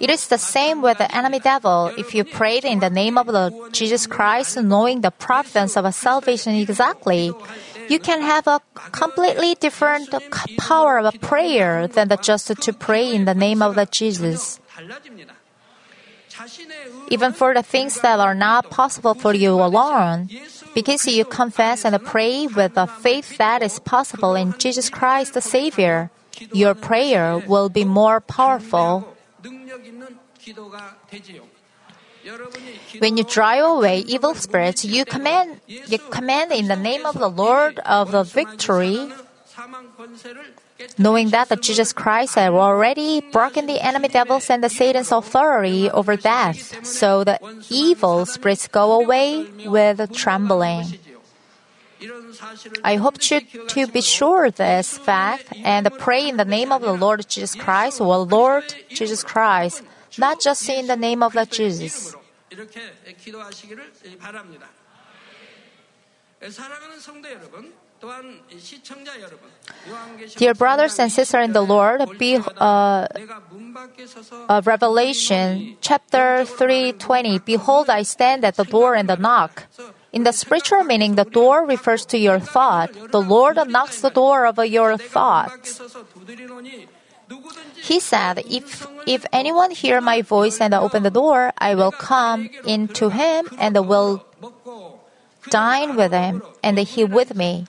It 0.00 0.10
is 0.10 0.28
the 0.28 0.38
same 0.38 0.82
with 0.82 0.98
the 0.98 1.08
enemy 1.14 1.40
devil. 1.40 1.90
If 1.96 2.14
you 2.14 2.24
prayed 2.24 2.64
in 2.64 2.80
the 2.80 2.90
name 2.90 3.16
of 3.16 3.26
the 3.26 3.70
Jesus 3.72 4.06
Christ, 4.06 4.60
knowing 4.60 5.00
the 5.00 5.10
providence 5.10 5.76
of 5.76 5.92
salvation 5.94 6.54
exactly, 6.54 7.32
you 7.88 7.98
can 7.98 8.20
have 8.20 8.46
a 8.46 8.60
completely 8.92 9.54
different 9.54 10.12
power 10.58 10.98
of 10.98 11.14
a 11.14 11.18
prayer 11.18 11.86
than 11.88 12.10
just 12.20 12.48
to 12.48 12.72
pray 12.72 13.14
in 13.14 13.24
the 13.24 13.34
name 13.34 13.62
of 13.62 13.74
the 13.76 13.86
Jesus. 13.86 14.60
Even 17.08 17.32
for 17.32 17.54
the 17.54 17.62
things 17.62 18.00
that 18.00 18.18
are 18.18 18.34
not 18.34 18.68
possible 18.68 19.14
for 19.14 19.32
you 19.32 19.52
alone, 19.52 20.28
because 20.74 21.06
you 21.06 21.24
confess 21.24 21.84
and 21.84 22.02
pray 22.04 22.46
with 22.46 22.74
the 22.74 22.86
faith 22.86 23.38
that 23.38 23.62
is 23.62 23.78
possible 23.78 24.34
in 24.34 24.52
Jesus 24.58 24.90
Christ 24.90 25.34
the 25.34 25.40
Savior, 25.40 26.10
your 26.52 26.74
prayer 26.74 27.38
will 27.46 27.68
be 27.68 27.84
more 27.84 28.20
powerful. 28.20 29.13
When 32.98 33.16
you 33.16 33.24
drive 33.24 33.64
away 33.64 33.98
evil 34.00 34.34
spirits, 34.34 34.84
you 34.84 35.04
command, 35.04 35.60
you 35.66 35.98
command 35.98 36.52
in 36.52 36.68
the 36.68 36.76
name 36.76 37.04
of 37.04 37.18
the 37.18 37.28
Lord 37.28 37.78
of 37.80 38.12
the 38.12 38.22
victory, 38.22 39.12
knowing 40.96 41.30
that 41.30 41.48
the 41.50 41.56
Jesus 41.56 41.92
Christ 41.92 42.36
had 42.36 42.52
already 42.52 43.20
broken 43.20 43.66
the 43.66 43.84
enemy 43.84 44.08
devils 44.08 44.48
and 44.48 44.64
the 44.64 44.70
Satan's 44.70 45.12
authority 45.12 45.90
over 45.90 46.16
death, 46.16 46.84
so 46.86 47.24
the 47.24 47.38
evil 47.68 48.24
spirits 48.24 48.68
go 48.68 48.92
away 49.00 49.46
with 49.66 50.00
trembling. 50.14 50.98
I 52.82 52.96
hope 52.96 53.18
you 53.30 53.40
to 53.68 53.86
be 53.86 54.00
sure 54.00 54.50
this 54.50 54.98
fact 54.98 55.52
and 55.62 55.88
pray 55.98 56.28
in 56.28 56.36
the 56.36 56.44
name 56.44 56.72
of 56.72 56.82
the 56.82 56.92
Lord 56.92 57.26
Jesus 57.28 57.54
Christ 57.54 58.00
or 58.00 58.18
Lord 58.18 58.64
Jesus 58.88 59.22
Christ, 59.22 59.82
not 60.18 60.40
just 60.40 60.68
in 60.68 60.86
the 60.86 60.96
name 60.96 61.22
of 61.22 61.32
the 61.32 61.46
Jesus. 61.46 62.14
Dear 70.36 70.54
brothers 70.54 70.98
and 70.98 71.10
sisters 71.10 71.44
in 71.44 71.52
the 71.52 71.62
Lord, 71.62 72.18
be, 72.18 72.36
uh, 72.36 73.06
uh, 74.48 74.62
Revelation 74.64 75.76
chapter 75.80 76.44
3:20. 76.44 77.38
Behold, 77.38 77.88
I 77.88 78.02
stand 78.02 78.44
at 78.44 78.56
the 78.56 78.64
door 78.64 78.94
and 78.94 79.08
the 79.08 79.16
knock. 79.16 79.64
In 80.12 80.24
the 80.24 80.32
spiritual 80.32 80.84
meaning, 80.84 81.14
the 81.16 81.24
door 81.24 81.64
refers 81.66 82.04
to 82.06 82.18
your 82.18 82.38
thought. 82.38 82.92
The 83.10 83.20
Lord 83.22 83.56
knocks 83.68 84.00
the 84.00 84.10
door 84.10 84.46
of 84.46 84.58
your 84.66 84.96
thoughts. 84.98 85.80
He 87.82 88.00
said, 88.00 88.38
if, 88.48 88.86
if 89.06 89.26
anyone 89.32 89.70
hear 89.70 90.00
my 90.00 90.22
voice 90.22 90.60
and 90.60 90.74
open 90.74 91.02
the 91.02 91.10
door, 91.10 91.52
I 91.58 91.74
will 91.74 91.92
come 91.92 92.48
into 92.64 93.10
him 93.10 93.48
and 93.58 93.76
will 93.86 94.24
dine 95.50 95.96
with 95.96 96.12
him 96.12 96.42
and 96.62 96.78
he 96.78 97.04
with 97.04 97.34
me. 97.34 97.66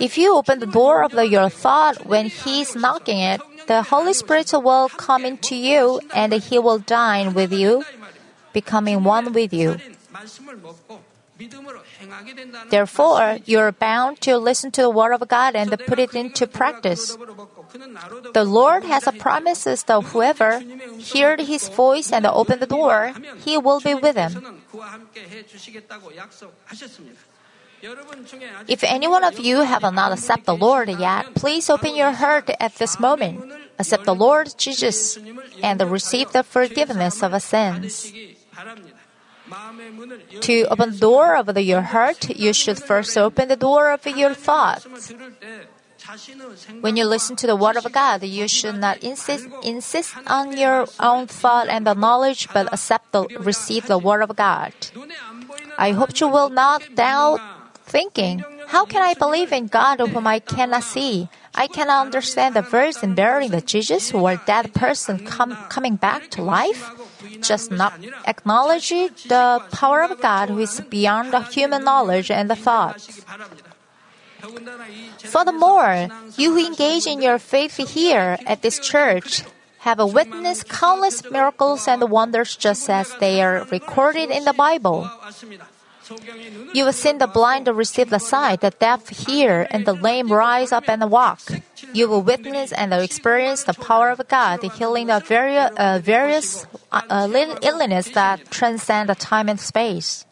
If 0.00 0.18
you 0.18 0.34
open 0.36 0.58
the 0.58 0.66
door 0.66 1.04
of 1.04 1.12
the, 1.12 1.26
your 1.26 1.48
thought 1.48 2.06
when 2.06 2.26
he's 2.26 2.74
knocking 2.74 3.18
it, 3.18 3.40
the 3.66 3.82
Holy 3.82 4.12
Spirit 4.12 4.52
will 4.52 4.88
come 4.88 5.24
into 5.24 5.56
you 5.56 6.00
and 6.14 6.32
he 6.32 6.58
will 6.58 6.78
dine 6.78 7.34
with 7.34 7.52
you, 7.52 7.84
becoming 8.52 9.04
one 9.04 9.32
with 9.32 9.52
you. 9.52 9.76
Therefore, 12.70 13.38
you 13.44 13.58
are 13.58 13.72
bound 13.72 14.20
to 14.20 14.36
listen 14.38 14.70
to 14.72 14.82
the 14.82 14.90
word 14.90 15.12
of 15.12 15.26
God 15.26 15.56
and 15.56 15.70
put 15.86 15.98
it 15.98 16.14
into 16.14 16.46
practice. 16.46 17.16
The 18.32 18.44
Lord 18.44 18.84
has 18.84 19.08
promises 19.18 19.82
that 19.84 20.02
whoever 20.02 20.62
heard 21.12 21.40
his 21.40 21.68
voice 21.68 22.12
and 22.12 22.26
opened 22.26 22.62
the 22.62 22.66
door, 22.66 23.12
he 23.44 23.58
will 23.58 23.80
be 23.80 23.94
with 23.94 24.16
him. 24.16 24.62
If 28.68 28.84
any 28.84 29.08
one 29.08 29.24
of 29.24 29.38
you 29.38 29.60
have 29.60 29.82
not 29.92 30.12
accepted 30.12 30.46
the 30.46 30.56
Lord 30.56 30.88
yet, 30.88 31.34
please 31.34 31.68
open 31.68 31.96
your 31.96 32.12
heart 32.12 32.50
at 32.60 32.76
this 32.76 32.98
moment. 32.98 33.52
Accept 33.78 34.04
the 34.04 34.14
Lord 34.14 34.54
Jesus 34.56 35.18
and 35.62 35.80
receive 35.90 36.32
the 36.32 36.42
forgiveness 36.42 37.22
of 37.22 37.34
sins. 37.42 38.12
To 40.40 40.64
open 40.70 40.92
the 40.92 40.98
door 40.98 41.36
of 41.36 41.58
your 41.58 41.82
heart, 41.82 42.30
you 42.30 42.52
should 42.52 42.78
first 42.78 43.18
open 43.18 43.48
the 43.48 43.56
door 43.56 43.90
of 43.90 44.06
your 44.06 44.32
thoughts. 44.32 44.86
When 46.80 46.96
you 46.96 47.04
listen 47.06 47.36
to 47.36 47.46
the 47.46 47.56
word 47.56 47.76
of 47.76 47.90
God, 47.92 48.22
you 48.22 48.48
should 48.48 48.76
not 48.76 48.98
insist, 49.02 49.48
insist 49.62 50.14
on 50.26 50.56
your 50.56 50.86
own 51.00 51.26
thought 51.26 51.68
and 51.68 51.86
the 51.86 51.94
knowledge, 51.94 52.48
but 52.52 52.72
accept 52.72 53.12
the, 53.12 53.24
receive 53.40 53.86
the 53.86 53.98
word 53.98 54.22
of 54.22 54.36
God. 54.36 54.72
I 55.78 55.92
hope 55.92 56.20
you 56.20 56.28
will 56.28 56.50
not 56.50 56.82
doubt 56.94 57.40
thinking, 57.84 58.44
how 58.68 58.84
can 58.84 59.02
I 59.02 59.14
believe 59.14 59.52
in 59.52 59.66
God 59.66 60.00
whom 60.00 60.26
I 60.26 60.40
cannot 60.40 60.84
see? 60.84 61.28
I 61.54 61.68
cannot 61.68 62.06
understand 62.06 62.54
the 62.54 62.62
verse 62.62 63.02
in 63.02 63.14
burying 63.14 63.52
the 63.52 63.60
Jesus 63.60 64.12
or 64.12 64.36
that 64.46 64.74
person 64.74 65.24
com- 65.24 65.56
coming 65.68 65.96
back 65.96 66.28
to 66.30 66.42
life. 66.42 66.90
Just 67.40 67.70
not 67.70 67.94
acknowledge 68.26 68.90
the 68.90 69.62
power 69.70 70.02
of 70.02 70.20
God 70.20 70.50
who 70.50 70.58
is 70.58 70.80
beyond 70.90 71.32
the 71.32 71.40
human 71.40 71.84
knowledge 71.84 72.30
and 72.30 72.50
the 72.50 72.56
thoughts. 72.56 73.24
Furthermore, 75.24 76.08
you 76.36 76.52
who 76.52 76.66
engage 76.66 77.06
in 77.06 77.22
your 77.22 77.38
faith 77.38 77.76
here 77.76 78.38
at 78.46 78.62
this 78.62 78.78
church 78.78 79.42
have 79.80 79.98
witnessed 80.00 80.68
countless 80.68 81.22
miracles 81.30 81.86
and 81.86 82.10
wonders 82.10 82.56
just 82.56 82.88
as 82.88 83.14
they 83.20 83.42
are 83.42 83.64
recorded 83.70 84.30
in 84.30 84.44
the 84.44 84.54
Bible. 84.54 85.10
You 86.72 86.86
have 86.86 86.94
seen 86.94 87.18
the 87.18 87.26
blind 87.26 87.68
receive 87.68 88.10
the 88.10 88.18
sight, 88.18 88.60
the 88.60 88.70
deaf 88.70 89.08
hear, 89.08 89.66
and 89.70 89.86
the 89.86 89.94
lame 89.94 90.30
rise 90.30 90.72
up 90.72 90.88
and 90.88 91.10
walk. 91.10 91.40
you 91.94 92.08
will 92.08 92.22
witness 92.22 92.72
and 92.72 92.92
experience 92.92 93.64
the 93.64 93.72
power 93.72 94.10
of 94.10 94.20
God, 94.28 94.62
healing 94.62 95.06
the 95.06 95.20
various, 95.20 95.70
uh, 95.76 96.00
various 96.02 96.66
uh, 96.92 97.28
illness 97.62 98.10
that 98.10 98.50
transcend 98.50 99.08
time 99.18 99.48
and 99.48 99.60
space. 99.60 100.26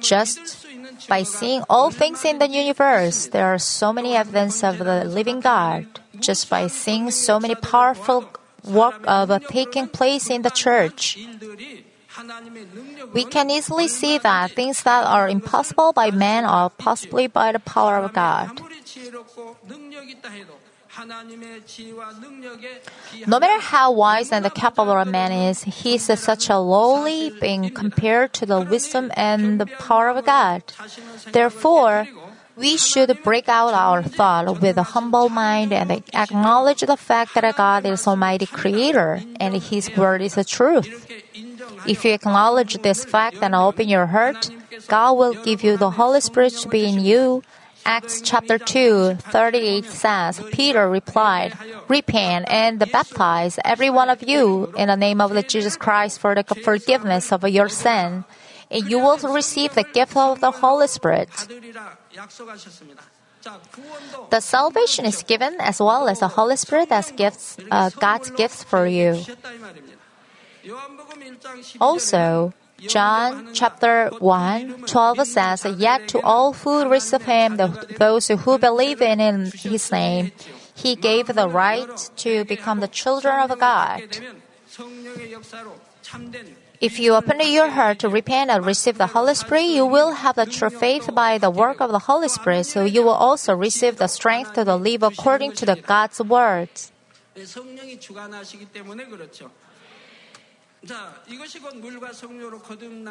Just 0.00 0.65
by 1.08 1.22
seeing 1.22 1.62
all 1.68 1.90
things 1.90 2.24
in 2.24 2.38
the 2.38 2.48
universe, 2.48 3.26
there 3.28 3.46
are 3.46 3.58
so 3.58 3.92
many 3.92 4.16
evidence 4.16 4.62
of 4.64 4.78
the 4.78 5.04
living 5.04 5.40
God. 5.40 5.86
Just 6.18 6.48
by 6.48 6.66
seeing 6.66 7.10
so 7.10 7.38
many 7.38 7.54
powerful 7.54 8.24
work 8.64 9.00
of 9.06 9.30
taking 9.48 9.88
place 9.88 10.30
in 10.30 10.42
the 10.42 10.50
church, 10.50 11.18
we 13.12 13.24
can 13.24 13.50
easily 13.50 13.88
see 13.88 14.18
that 14.18 14.52
things 14.52 14.82
that 14.82 15.04
are 15.04 15.28
impossible 15.28 15.92
by 15.92 16.10
man 16.10 16.44
are 16.44 16.70
possibly 16.70 17.26
by 17.26 17.52
the 17.52 17.60
power 17.60 17.98
of 17.98 18.12
God. 18.12 18.60
No 23.26 23.38
matter 23.38 23.60
how 23.60 23.92
wise 23.92 24.32
and 24.32 24.52
capable 24.54 24.92
a 24.92 25.04
man 25.04 25.32
is, 25.32 25.62
he 25.62 25.96
is 25.96 26.04
such 26.04 26.48
a 26.48 26.58
lowly 26.58 27.30
being 27.40 27.70
compared 27.70 28.32
to 28.34 28.46
the 28.46 28.60
wisdom 28.60 29.10
and 29.16 29.60
the 29.60 29.66
power 29.66 30.08
of 30.08 30.24
God. 30.24 30.62
Therefore, 31.32 32.06
we 32.56 32.78
should 32.78 33.22
break 33.22 33.48
out 33.48 33.74
our 33.74 34.02
thought 34.02 34.60
with 34.60 34.78
a 34.78 34.82
humble 34.82 35.28
mind 35.28 35.72
and 35.72 35.90
acknowledge 36.14 36.80
the 36.80 36.96
fact 36.96 37.34
that 37.34 37.56
God 37.56 37.84
is 37.84 38.06
Almighty 38.06 38.46
Creator 38.46 39.22
and 39.38 39.54
His 39.62 39.94
Word 39.96 40.22
is 40.22 40.34
the 40.34 40.44
truth. 40.44 40.88
If 41.86 42.04
you 42.04 42.12
acknowledge 42.14 42.78
this 42.82 43.04
fact 43.04 43.36
and 43.42 43.54
open 43.54 43.88
your 43.88 44.06
heart, 44.06 44.50
God 44.88 45.12
will 45.12 45.34
give 45.34 45.62
you 45.62 45.76
the 45.76 45.90
Holy 45.90 46.20
Spirit 46.20 46.54
to 46.54 46.68
be 46.68 46.86
in 46.88 47.04
you 47.04 47.42
Acts 47.86 48.20
chapter 48.20 48.58
2, 48.58 49.14
38 49.30 49.84
says, 49.84 50.42
Peter 50.50 50.90
replied, 50.90 51.56
Repent 51.86 52.50
and 52.50 52.82
baptize 52.90 53.60
every 53.64 53.90
one 53.90 54.10
of 54.10 54.26
you 54.26 54.74
in 54.76 54.88
the 54.88 54.96
name 54.96 55.20
of 55.20 55.30
the 55.30 55.42
Jesus 55.42 55.76
Christ 55.76 56.18
for 56.18 56.34
the 56.34 56.42
forgiveness 56.42 57.30
of 57.30 57.48
your 57.48 57.68
sin, 57.68 58.24
and 58.72 58.90
you 58.90 58.98
will 58.98 59.18
receive 59.32 59.74
the 59.74 59.84
gift 59.84 60.16
of 60.16 60.40
the 60.40 60.50
Holy 60.50 60.88
Spirit. 60.88 61.30
The 64.30 64.40
salvation 64.40 65.04
is 65.04 65.22
given 65.22 65.54
as 65.60 65.78
well 65.78 66.08
as 66.08 66.18
the 66.18 66.28
Holy 66.34 66.56
Spirit 66.56 66.90
as 66.90 67.12
gifts, 67.12 67.56
uh, 67.70 67.90
God's 67.90 68.32
gifts 68.32 68.64
for 68.64 68.88
you. 68.88 69.22
Also, 71.80 72.52
John 72.78 73.54
chapter 73.54 74.10
1, 74.18 74.84
12 74.86 75.26
says, 75.26 75.66
Yet 75.78 76.08
to 76.08 76.20
all 76.20 76.52
who 76.52 76.88
receive 76.88 77.22
him, 77.22 77.56
the, 77.56 77.68
those 77.98 78.28
who 78.28 78.58
believe 78.58 79.00
in, 79.00 79.50
his 79.54 79.90
name, 79.90 80.32
he 80.74 80.94
gave 80.94 81.28
the 81.28 81.48
right 81.48 81.88
to 82.16 82.44
become 82.44 82.80
the 82.80 82.88
children 82.88 83.34
of 83.40 83.58
God. 83.58 84.02
If 86.78 87.00
you 87.00 87.14
open 87.14 87.40
your 87.40 87.70
heart 87.70 88.00
to 88.00 88.10
repent 88.10 88.50
and 88.50 88.64
receive 88.66 88.98
the 88.98 89.06
Holy 89.06 89.34
Spirit, 89.34 89.62
you 89.72 89.86
will 89.86 90.12
have 90.12 90.36
the 90.36 90.44
true 90.44 90.68
faith 90.68 91.08
by 91.14 91.38
the 91.38 91.50
work 91.50 91.80
of 91.80 91.90
the 91.90 92.00
Holy 92.00 92.28
Spirit, 92.28 92.66
so 92.66 92.84
you 92.84 93.02
will 93.02 93.16
also 93.16 93.54
receive 93.54 93.96
the 93.96 94.06
strength 94.06 94.52
to 94.52 94.76
live 94.76 95.02
according 95.02 95.52
to 95.52 95.64
the 95.64 95.76
God's 95.76 96.20
words. 96.20 96.92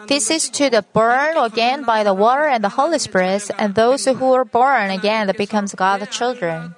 This 0.08 0.30
is 0.32 0.50
to 0.50 0.70
the 0.70 0.82
born 0.82 1.38
again 1.38 1.84
by 1.84 2.04
the 2.04 2.14
water 2.14 2.46
and 2.46 2.64
the 2.64 2.70
Holy 2.70 3.00
Spirit, 3.00 3.50
and 3.58 3.76
those 3.76 4.06
who 4.06 4.34
are 4.34 4.46
born 4.46 4.90
again 4.92 5.32
becomes 5.38 5.74
God's 5.74 6.08
children. 6.10 6.76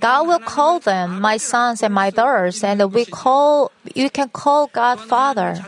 God 0.00 0.26
will 0.26 0.38
call 0.38 0.78
them 0.80 1.20
my 1.20 1.36
sons 1.36 1.82
and 1.82 1.92
my 1.92 2.10
daughters, 2.10 2.64
and 2.64 2.80
we 2.92 3.04
call 3.04 3.70
you 3.94 4.08
can 4.08 4.28
call 4.28 4.68
God 4.68 5.00
Father. 5.00 5.58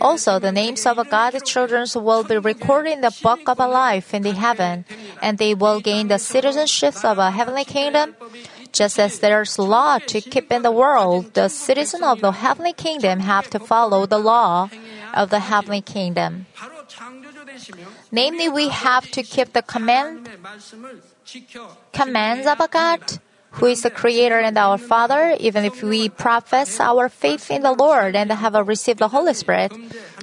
Also, 0.00 0.38
the 0.38 0.52
names 0.52 0.84
of 0.86 0.98
God's 1.08 1.42
children 1.42 1.86
will 1.94 2.24
be 2.24 2.36
recorded 2.36 2.92
in 2.92 3.00
the 3.00 3.14
book 3.22 3.48
of 3.48 3.58
life 3.58 4.12
in 4.12 4.22
the 4.22 4.32
heaven, 4.32 4.84
and 5.22 5.38
they 5.38 5.54
will 5.54 5.80
gain 5.80 6.08
the 6.08 6.18
citizenship 6.18 6.94
of 7.04 7.18
a 7.18 7.30
heavenly 7.30 7.64
kingdom. 7.64 8.14
Just 8.74 8.98
as 8.98 9.20
there's 9.20 9.56
law 9.58 9.98
to 9.98 10.20
keep 10.20 10.50
in 10.50 10.62
the 10.62 10.74
world, 10.74 11.32
the 11.34 11.48
citizens 11.48 12.02
of 12.02 12.20
the 12.20 12.32
heavenly 12.32 12.72
kingdom 12.74 13.20
have 13.20 13.48
to 13.50 13.60
follow 13.60 14.04
the 14.04 14.18
law 14.18 14.68
of 15.14 15.30
the 15.30 15.38
heavenly 15.38 15.80
kingdom. 15.80 16.46
Namely, 18.10 18.48
we 18.48 18.68
have 18.68 19.10
to 19.12 19.22
keep 19.22 19.52
the 19.52 19.62
command, 19.62 20.28
commands 21.92 22.46
of 22.46 22.58
God, 22.70 23.00
who 23.52 23.66
is 23.66 23.82
the 23.82 23.90
Creator 23.90 24.40
and 24.40 24.58
our 24.58 24.76
Father, 24.76 25.36
even 25.38 25.64
if 25.64 25.82
we 25.82 26.08
profess 26.08 26.80
our 26.80 27.08
faith 27.08 27.50
in 27.50 27.62
the 27.62 27.72
Lord 27.72 28.16
and 28.16 28.32
have 28.32 28.54
received 28.66 28.98
the 28.98 29.08
Holy 29.08 29.34
Spirit. 29.34 29.72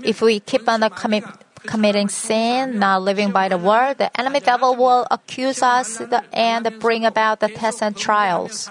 If 0.03 0.21
we 0.21 0.41
keep 0.41 0.67
on 0.67 0.81
the 0.81 0.89
commitment, 0.89 1.39
committing 1.65 2.09
sin, 2.09 2.79
not 2.79 3.01
living 3.01 3.31
by 3.31 3.49
the 3.49 3.57
word, 3.57 3.97
the 3.97 4.09
enemy 4.19 4.39
devil 4.39 4.75
will 4.75 5.07
accuse 5.11 5.61
us 5.61 6.01
and 6.33 6.79
bring 6.79 7.05
about 7.05 7.39
the 7.39 7.49
tests 7.49 7.81
and 7.81 7.95
trials. 7.95 8.69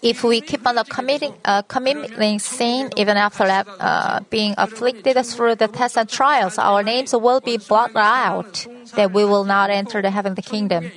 If 0.00 0.24
we 0.24 0.40
keep 0.40 0.66
on 0.66 0.82
committing, 0.84 1.34
uh, 1.44 1.62
committing 1.62 2.38
sin 2.38 2.90
even 2.96 3.16
after 3.16 3.44
uh, 3.44 4.20
being 4.30 4.54
afflicted 4.56 5.20
through 5.26 5.56
the 5.56 5.68
tests 5.68 5.98
and 5.98 6.08
trials, 6.08 6.56
our 6.56 6.82
names 6.82 7.12
will 7.12 7.40
be 7.40 7.58
blotted 7.58 7.98
out, 7.98 8.66
that 8.94 9.12
we 9.12 9.24
will 9.24 9.44
not 9.44 9.68
enter 9.70 10.00
the 10.00 10.10
heavenly 10.10 10.42
kingdom. 10.42 10.90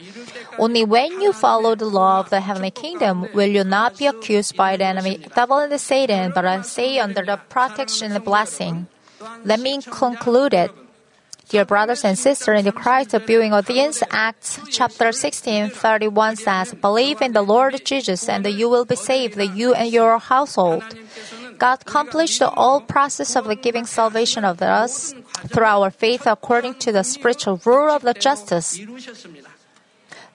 Only 0.57 0.85
when 0.85 1.21
you 1.21 1.33
follow 1.33 1.75
the 1.75 1.85
law 1.85 2.19
of 2.19 2.29
the 2.29 2.39
heavenly 2.39 2.71
kingdom 2.71 3.27
will 3.33 3.49
you 3.49 3.63
not 3.63 3.97
be 3.97 4.05
accused 4.05 4.55
by 4.55 4.77
the 4.77 4.85
enemy, 4.85 5.19
devil 5.35 5.57
and 5.57 5.79
Satan, 5.79 6.31
but 6.33 6.45
I 6.45 6.61
stay 6.61 6.99
under 6.99 7.23
the 7.25 7.37
protection 7.49 8.11
and 8.11 8.23
blessing. 8.23 8.87
Let 9.43 9.59
me 9.59 9.81
conclude 9.81 10.53
it. 10.53 10.71
Dear 11.49 11.65
brothers 11.65 12.05
and 12.05 12.17
sisters 12.17 12.59
in 12.59 12.63
the 12.63 12.71
Christ 12.71 13.11
viewing 13.27 13.51
audience, 13.51 14.01
Acts 14.09 14.57
chapter 14.69 15.11
16, 15.11 15.69
31 15.71 16.37
says, 16.37 16.73
Believe 16.73 17.21
in 17.21 17.33
the 17.33 17.41
Lord 17.41 17.83
Jesus 17.83 18.29
and 18.29 18.45
you 18.45 18.69
will 18.69 18.85
be 18.85 18.95
saved, 18.95 19.35
you 19.37 19.73
and 19.73 19.91
your 19.91 20.17
household. 20.17 20.83
God 21.57 21.81
accomplished 21.81 22.39
the 22.39 22.49
all 22.49 22.79
process 22.79 23.35
of 23.35 23.45
the 23.45 23.55
giving 23.55 23.85
salvation 23.85 24.45
of 24.45 24.61
us 24.61 25.13
through 25.47 25.65
our 25.65 25.91
faith 25.91 26.25
according 26.25 26.75
to 26.75 26.93
the 26.93 27.03
spiritual 27.03 27.59
rule 27.65 27.91
of 27.91 28.01
the 28.01 28.13
justice. 28.13 28.79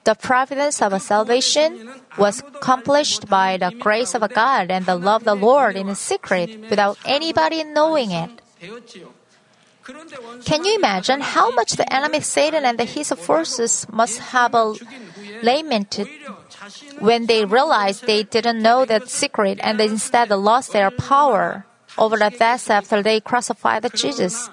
The 0.04 0.14
providence 0.14 0.82
of 0.82 1.00
salvation 1.00 1.90
was 2.18 2.40
accomplished 2.40 3.26
by 3.26 3.56
the 3.56 3.72
grace 3.72 4.14
of 4.14 4.22
God 4.34 4.70
and 4.70 4.84
the 4.84 4.94
love 4.94 5.22
of 5.22 5.24
the 5.24 5.34
Lord 5.34 5.76
in 5.76 5.92
secret 5.94 6.70
without 6.70 6.98
anybody 7.06 7.64
knowing 7.64 8.12
it. 8.12 8.42
Can 10.44 10.64
you 10.64 10.74
imagine 10.74 11.20
how 11.20 11.50
much 11.52 11.72
the 11.72 11.86
enemy 11.92 12.20
Satan 12.20 12.64
and 12.64 12.80
his 12.80 13.12
forces 13.12 13.86
must 13.92 14.18
have 14.34 14.54
lamented 15.42 16.08
when 16.98 17.26
they 17.26 17.44
realized 17.44 18.06
they 18.06 18.24
didn't 18.24 18.60
know 18.60 18.84
that 18.84 19.08
secret 19.08 19.60
and 19.62 19.80
instead 19.80 20.30
lost 20.30 20.72
their 20.72 20.90
power 20.90 21.66
over 21.96 22.16
the 22.16 22.30
death 22.30 22.68
after 22.68 23.02
they 23.02 23.20
crucified 23.20 23.86
Jesus? 23.94 24.50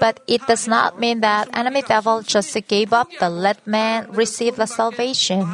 But 0.00 0.18
it 0.26 0.44
does 0.48 0.66
not 0.66 0.98
mean 0.98 1.20
that 1.20 1.48
enemy 1.56 1.82
devil 1.82 2.22
just 2.22 2.56
gave 2.66 2.92
up 2.92 3.08
the 3.20 3.30
let 3.30 3.64
man 3.66 4.10
receive 4.10 4.56
the 4.56 4.66
salvation. 4.66 5.46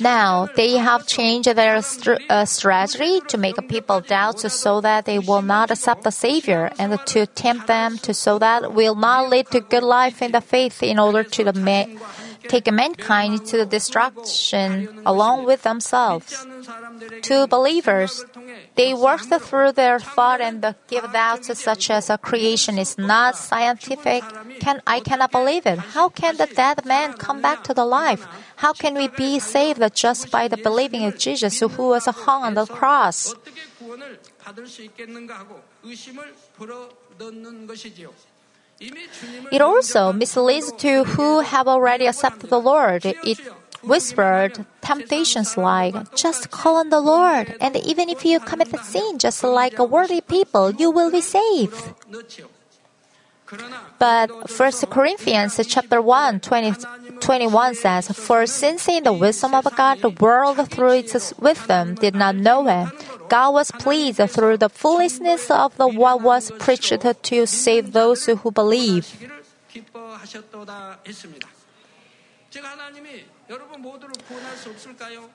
Now 0.00 0.48
they 0.56 0.72
have 0.78 1.06
changed 1.06 1.48
their 1.54 1.80
st- 1.82 2.22
uh, 2.30 2.44
strategy 2.44 3.20
to 3.28 3.38
make 3.38 3.56
people 3.68 4.00
doubt 4.00 4.40
so 4.40 4.80
that 4.80 5.04
they 5.04 5.18
will 5.18 5.42
not 5.42 5.70
accept 5.70 6.02
the 6.02 6.10
Savior 6.10 6.70
and 6.78 6.98
to 7.06 7.26
tempt 7.26 7.66
them 7.66 7.98
to 7.98 8.14
so 8.14 8.38
that 8.38 8.72
will 8.72 8.94
not 8.94 9.28
lead 9.30 9.46
to 9.50 9.60
good 9.60 9.82
life 9.82 10.22
in 10.22 10.32
the 10.32 10.40
faith 10.40 10.82
in 10.82 10.98
order 10.98 11.22
to 11.22 11.44
the 11.44 11.52
ma- 11.52 11.86
take 12.48 12.70
mankind 12.72 13.46
to 13.46 13.56
the 13.58 13.66
destruction 13.66 15.02
along 15.06 15.44
with 15.46 15.62
themselves. 15.62 16.46
To 17.22 17.46
believers, 17.46 18.24
they 18.76 18.94
work 18.94 19.22
through 19.22 19.72
their 19.72 19.98
thought 19.98 20.40
and 20.40 20.74
give 20.88 21.12
doubts 21.12 21.50
such 21.58 21.90
as 21.90 22.10
a 22.10 22.18
creation 22.18 22.78
is 22.78 22.98
not 22.98 23.36
scientific. 23.36 24.22
Can 24.60 24.82
I 24.86 25.00
cannot 25.00 25.32
believe 25.32 25.66
it. 25.66 25.78
How 25.78 26.08
can 26.08 26.36
the 26.36 26.46
dead 26.46 26.84
man 26.84 27.14
come 27.14 27.40
back 27.40 27.64
to 27.64 27.74
the 27.74 27.84
life? 27.84 28.26
How 28.56 28.72
can 28.72 28.94
we 28.94 29.08
be 29.08 29.38
saved 29.38 29.82
just 29.94 30.30
by 30.30 30.48
the 30.48 30.56
believing 30.56 31.02
in 31.02 31.18
Jesus 31.18 31.60
who 31.60 31.68
was 31.88 32.06
hung 32.06 32.42
on 32.44 32.54
the 32.54 32.66
cross? 32.66 33.34
It 39.50 39.60
also 39.60 40.12
misleads 40.12 40.72
to 40.78 41.04
who 41.04 41.40
have 41.40 41.68
already 41.68 42.06
accepted 42.06 42.50
the 42.50 42.60
Lord. 42.60 43.04
It 43.04 43.38
whispered 43.82 44.64
temptations 44.80 45.56
like, 45.56 46.14
just 46.14 46.50
call 46.50 46.76
on 46.76 46.90
the 46.90 47.00
Lord, 47.00 47.56
and 47.60 47.76
even 47.76 48.08
if 48.08 48.24
you 48.24 48.38
commit 48.40 48.72
a 48.72 48.78
sin 48.78 49.18
just 49.18 49.42
like 49.42 49.78
a 49.78 49.84
worthy 49.84 50.20
people, 50.20 50.70
you 50.70 50.90
will 50.90 51.10
be 51.10 51.20
saved. 51.20 51.92
But 53.98 54.30
1 54.48 54.72
Corinthians 54.88 55.60
chapter 55.66 56.00
1, 56.00 56.40
20, 56.40 56.72
21 57.20 57.74
says, 57.74 58.08
For 58.08 58.46
since 58.46 58.88
in 58.88 59.04
the 59.04 59.12
wisdom 59.12 59.54
of 59.54 59.68
God 59.76 60.00
the 60.00 60.08
world 60.08 60.56
through 60.70 60.92
its 60.92 61.36
wisdom 61.38 61.94
did 61.96 62.14
not 62.14 62.36
know 62.36 62.64
him, 62.64 62.92
God 63.32 63.54
was 63.54 63.70
pleased 63.72 64.20
through 64.28 64.58
the 64.58 64.68
foolishness 64.68 65.50
of 65.50 65.74
the 65.80 65.88
what 65.88 66.20
was 66.20 66.52
preached 66.60 67.00
to 67.00 67.46
save 67.46 67.96
those 67.96 68.26
who 68.26 68.50
believe. 68.52 69.08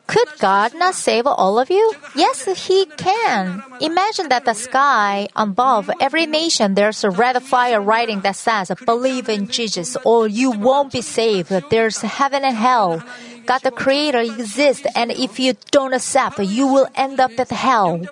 Could 0.06 0.30
God 0.38 0.76
not 0.76 0.94
save 0.94 1.26
all 1.26 1.58
of 1.58 1.70
you? 1.72 1.94
Yes, 2.16 2.46
He 2.68 2.86
can. 2.86 3.64
Imagine 3.82 4.30
that 4.30 4.46
the 4.46 4.54
sky 4.54 5.28
above 5.36 5.90
every 6.00 6.28
nation 6.28 6.76
there's 6.76 7.04
a 7.04 7.10
red 7.10 7.42
fire 7.42 7.82
writing 7.82 8.22
that 8.22 8.36
says, 8.36 8.72
Believe 8.86 9.28
in 9.28 9.48
Jesus 9.48 9.98
or 10.06 10.28
you 10.28 10.52
won't 10.52 10.92
be 10.92 11.02
saved. 11.02 11.50
There's 11.72 12.02
heaven 12.02 12.46
and 12.46 12.56
hell. 12.56 13.02
God 13.48 13.64
the 13.64 13.72
Creator 13.72 14.20
exists, 14.20 14.86
and 14.94 15.12
if 15.12 15.40
you 15.40 15.56
don't 15.72 15.94
accept, 15.94 16.40
you 16.40 16.68
will 16.68 16.88
end 16.96 17.20
up 17.20 17.32
at 17.40 17.50
hell. 17.50 18.04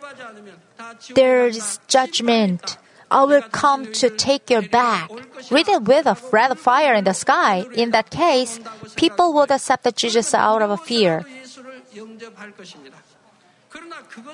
There 1.14 1.48
is 1.48 1.80
judgment. 1.88 2.78
I 3.12 3.24
will 3.24 3.44
come 3.52 3.92
to 4.02 4.10
take 4.10 4.50
your 4.50 4.64
back. 4.64 5.12
Read 5.52 5.68
it 5.68 5.84
with 5.84 6.08
a 6.08 6.18
red 6.32 6.58
fire 6.58 6.94
in 6.96 7.04
the 7.04 7.14
sky. 7.14 7.66
In 7.76 7.92
that 7.92 8.10
case, 8.10 8.60
people 8.96 9.34
would 9.34 9.52
accept 9.52 9.86
Jesus 9.96 10.34
out 10.34 10.62
of 10.62 10.82
fear. 10.84 11.24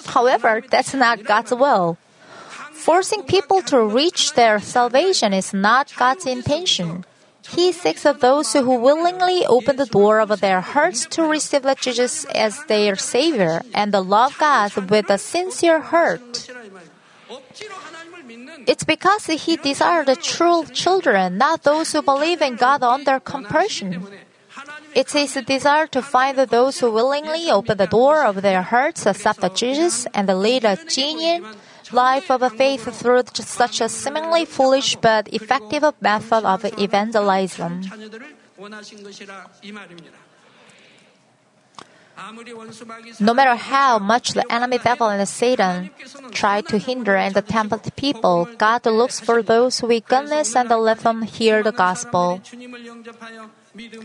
However, 0.06 0.62
that's 0.70 0.94
not 0.94 1.24
God's 1.24 1.54
will. 1.54 1.98
Forcing 2.72 3.24
people 3.24 3.62
to 3.64 3.84
reach 3.84 4.34
their 4.34 4.60
salvation 4.60 5.34
is 5.34 5.54
not 5.54 5.94
God's 5.98 6.26
intention. 6.26 7.06
He 7.50 7.72
seeks 7.72 8.06
of 8.06 8.20
those 8.20 8.54
who 8.54 8.76
willingly 8.76 9.46
open 9.46 9.76
the 9.76 9.86
door 9.86 10.20
of 10.20 10.40
their 10.40 10.62
hearts 10.62 11.06
to 11.18 11.24
receive 11.24 11.66
Jesus 11.82 12.26
as 12.26 12.64
their 12.66 12.96
Savior 12.96 13.62
and 13.74 13.92
love 13.92 14.38
God 14.38 14.76
with 14.90 15.10
a 15.10 15.18
sincere 15.18 15.80
heart. 15.80 16.50
It's 18.68 18.84
because 18.84 19.26
he 19.26 19.58
desires 19.58 20.06
the 20.06 20.16
true 20.16 20.66
children, 20.66 21.38
not 21.38 21.64
those 21.64 21.92
who 21.92 22.02
believe 22.02 22.42
in 22.42 22.56
God 22.56 22.84
under 22.84 23.20
compulsion. 23.20 24.06
It's 24.94 25.14
his 25.14 25.34
desire 25.46 25.88
to 25.88 26.02
find 26.02 26.38
those 26.38 26.80
who 26.80 26.92
willingly 26.92 27.50
open 27.50 27.78
the 27.78 27.88
door 27.88 28.24
of 28.24 28.42
their 28.42 28.62
hearts, 28.62 29.06
accept 29.06 29.56
Jesus, 29.56 30.06
and 30.14 30.28
lead 30.28 30.66
a 30.66 30.78
genuine, 30.88 31.46
life 31.94 32.30
of 32.30 32.42
faith 32.54 32.84
through 32.96 33.24
such 33.34 33.82
a 33.82 33.90
seemingly 33.90 34.46
foolish 34.46 34.96
but 34.96 35.28
effective 35.34 35.84
method 36.02 36.46
of 36.46 36.66
evangelism. 36.78 37.82
No 43.20 43.34
matter 43.34 43.56
how 43.56 43.98
much 43.98 44.34
the 44.34 44.46
enemy 44.52 44.78
devil 44.78 45.08
and 45.08 45.28
Satan 45.28 45.90
try 46.32 46.62
to 46.62 46.78
hinder 46.78 47.16
and 47.16 47.34
tempt 47.48 47.96
people, 47.96 48.48
God 48.58 48.86
looks 48.86 49.20
for 49.20 49.42
those 49.42 49.82
with 49.82 50.08
goodness 50.08 50.56
and 50.56 50.70
let 50.70 51.00
them 51.00 51.24
hear 51.24 51.64
the 51.64 51.72
gospel. 51.72 52.42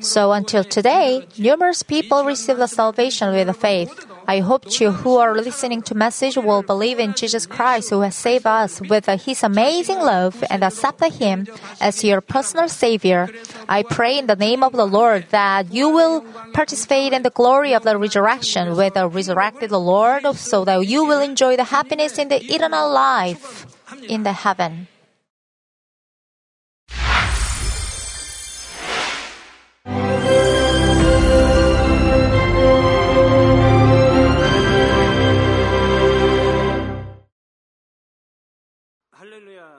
So 0.00 0.32
until 0.32 0.62
today, 0.62 1.26
numerous 1.38 1.82
people 1.82 2.24
receive 2.24 2.56
the 2.56 2.68
salvation 2.68 3.32
with 3.32 3.56
faith. 3.56 3.90
I 4.28 4.40
hope 4.40 4.80
you 4.80 4.90
who 4.90 5.16
are 5.16 5.34
listening 5.34 5.82
to 5.82 5.94
message 5.94 6.36
will 6.36 6.62
believe 6.62 6.98
in 6.98 7.14
Jesus 7.14 7.46
Christ 7.46 7.90
who 7.90 8.00
has 8.00 8.14
saved 8.14 8.46
us 8.46 8.80
with 8.80 9.06
his 9.06 9.42
amazing 9.42 9.98
love 9.98 10.42
and 10.50 10.62
accept 10.62 11.02
him 11.04 11.46
as 11.80 12.04
your 12.04 12.20
personal 12.20 12.68
savior. 12.68 13.28
I 13.68 13.82
pray 13.82 14.18
in 14.18 14.26
the 14.26 14.36
name 14.36 14.62
of 14.62 14.72
the 14.72 14.86
Lord 14.86 15.26
that 15.30 15.72
you 15.72 15.88
will 15.88 16.22
participate 16.52 17.12
in 17.12 17.22
the 17.22 17.30
glory 17.30 17.74
of 17.74 17.82
the 17.82 17.98
resurrection 17.98 18.76
with 18.76 18.94
the 18.94 19.08
resurrected 19.08 19.70
Lord 19.72 20.26
so 20.36 20.64
that 20.64 20.86
you 20.86 21.04
will 21.04 21.20
enjoy 21.20 21.56
the 21.56 21.64
happiness 21.64 22.18
in 22.18 22.28
the 22.28 22.42
eternal 22.42 22.90
life 22.90 23.66
in 24.08 24.22
the 24.22 24.32
heaven. 24.32 24.88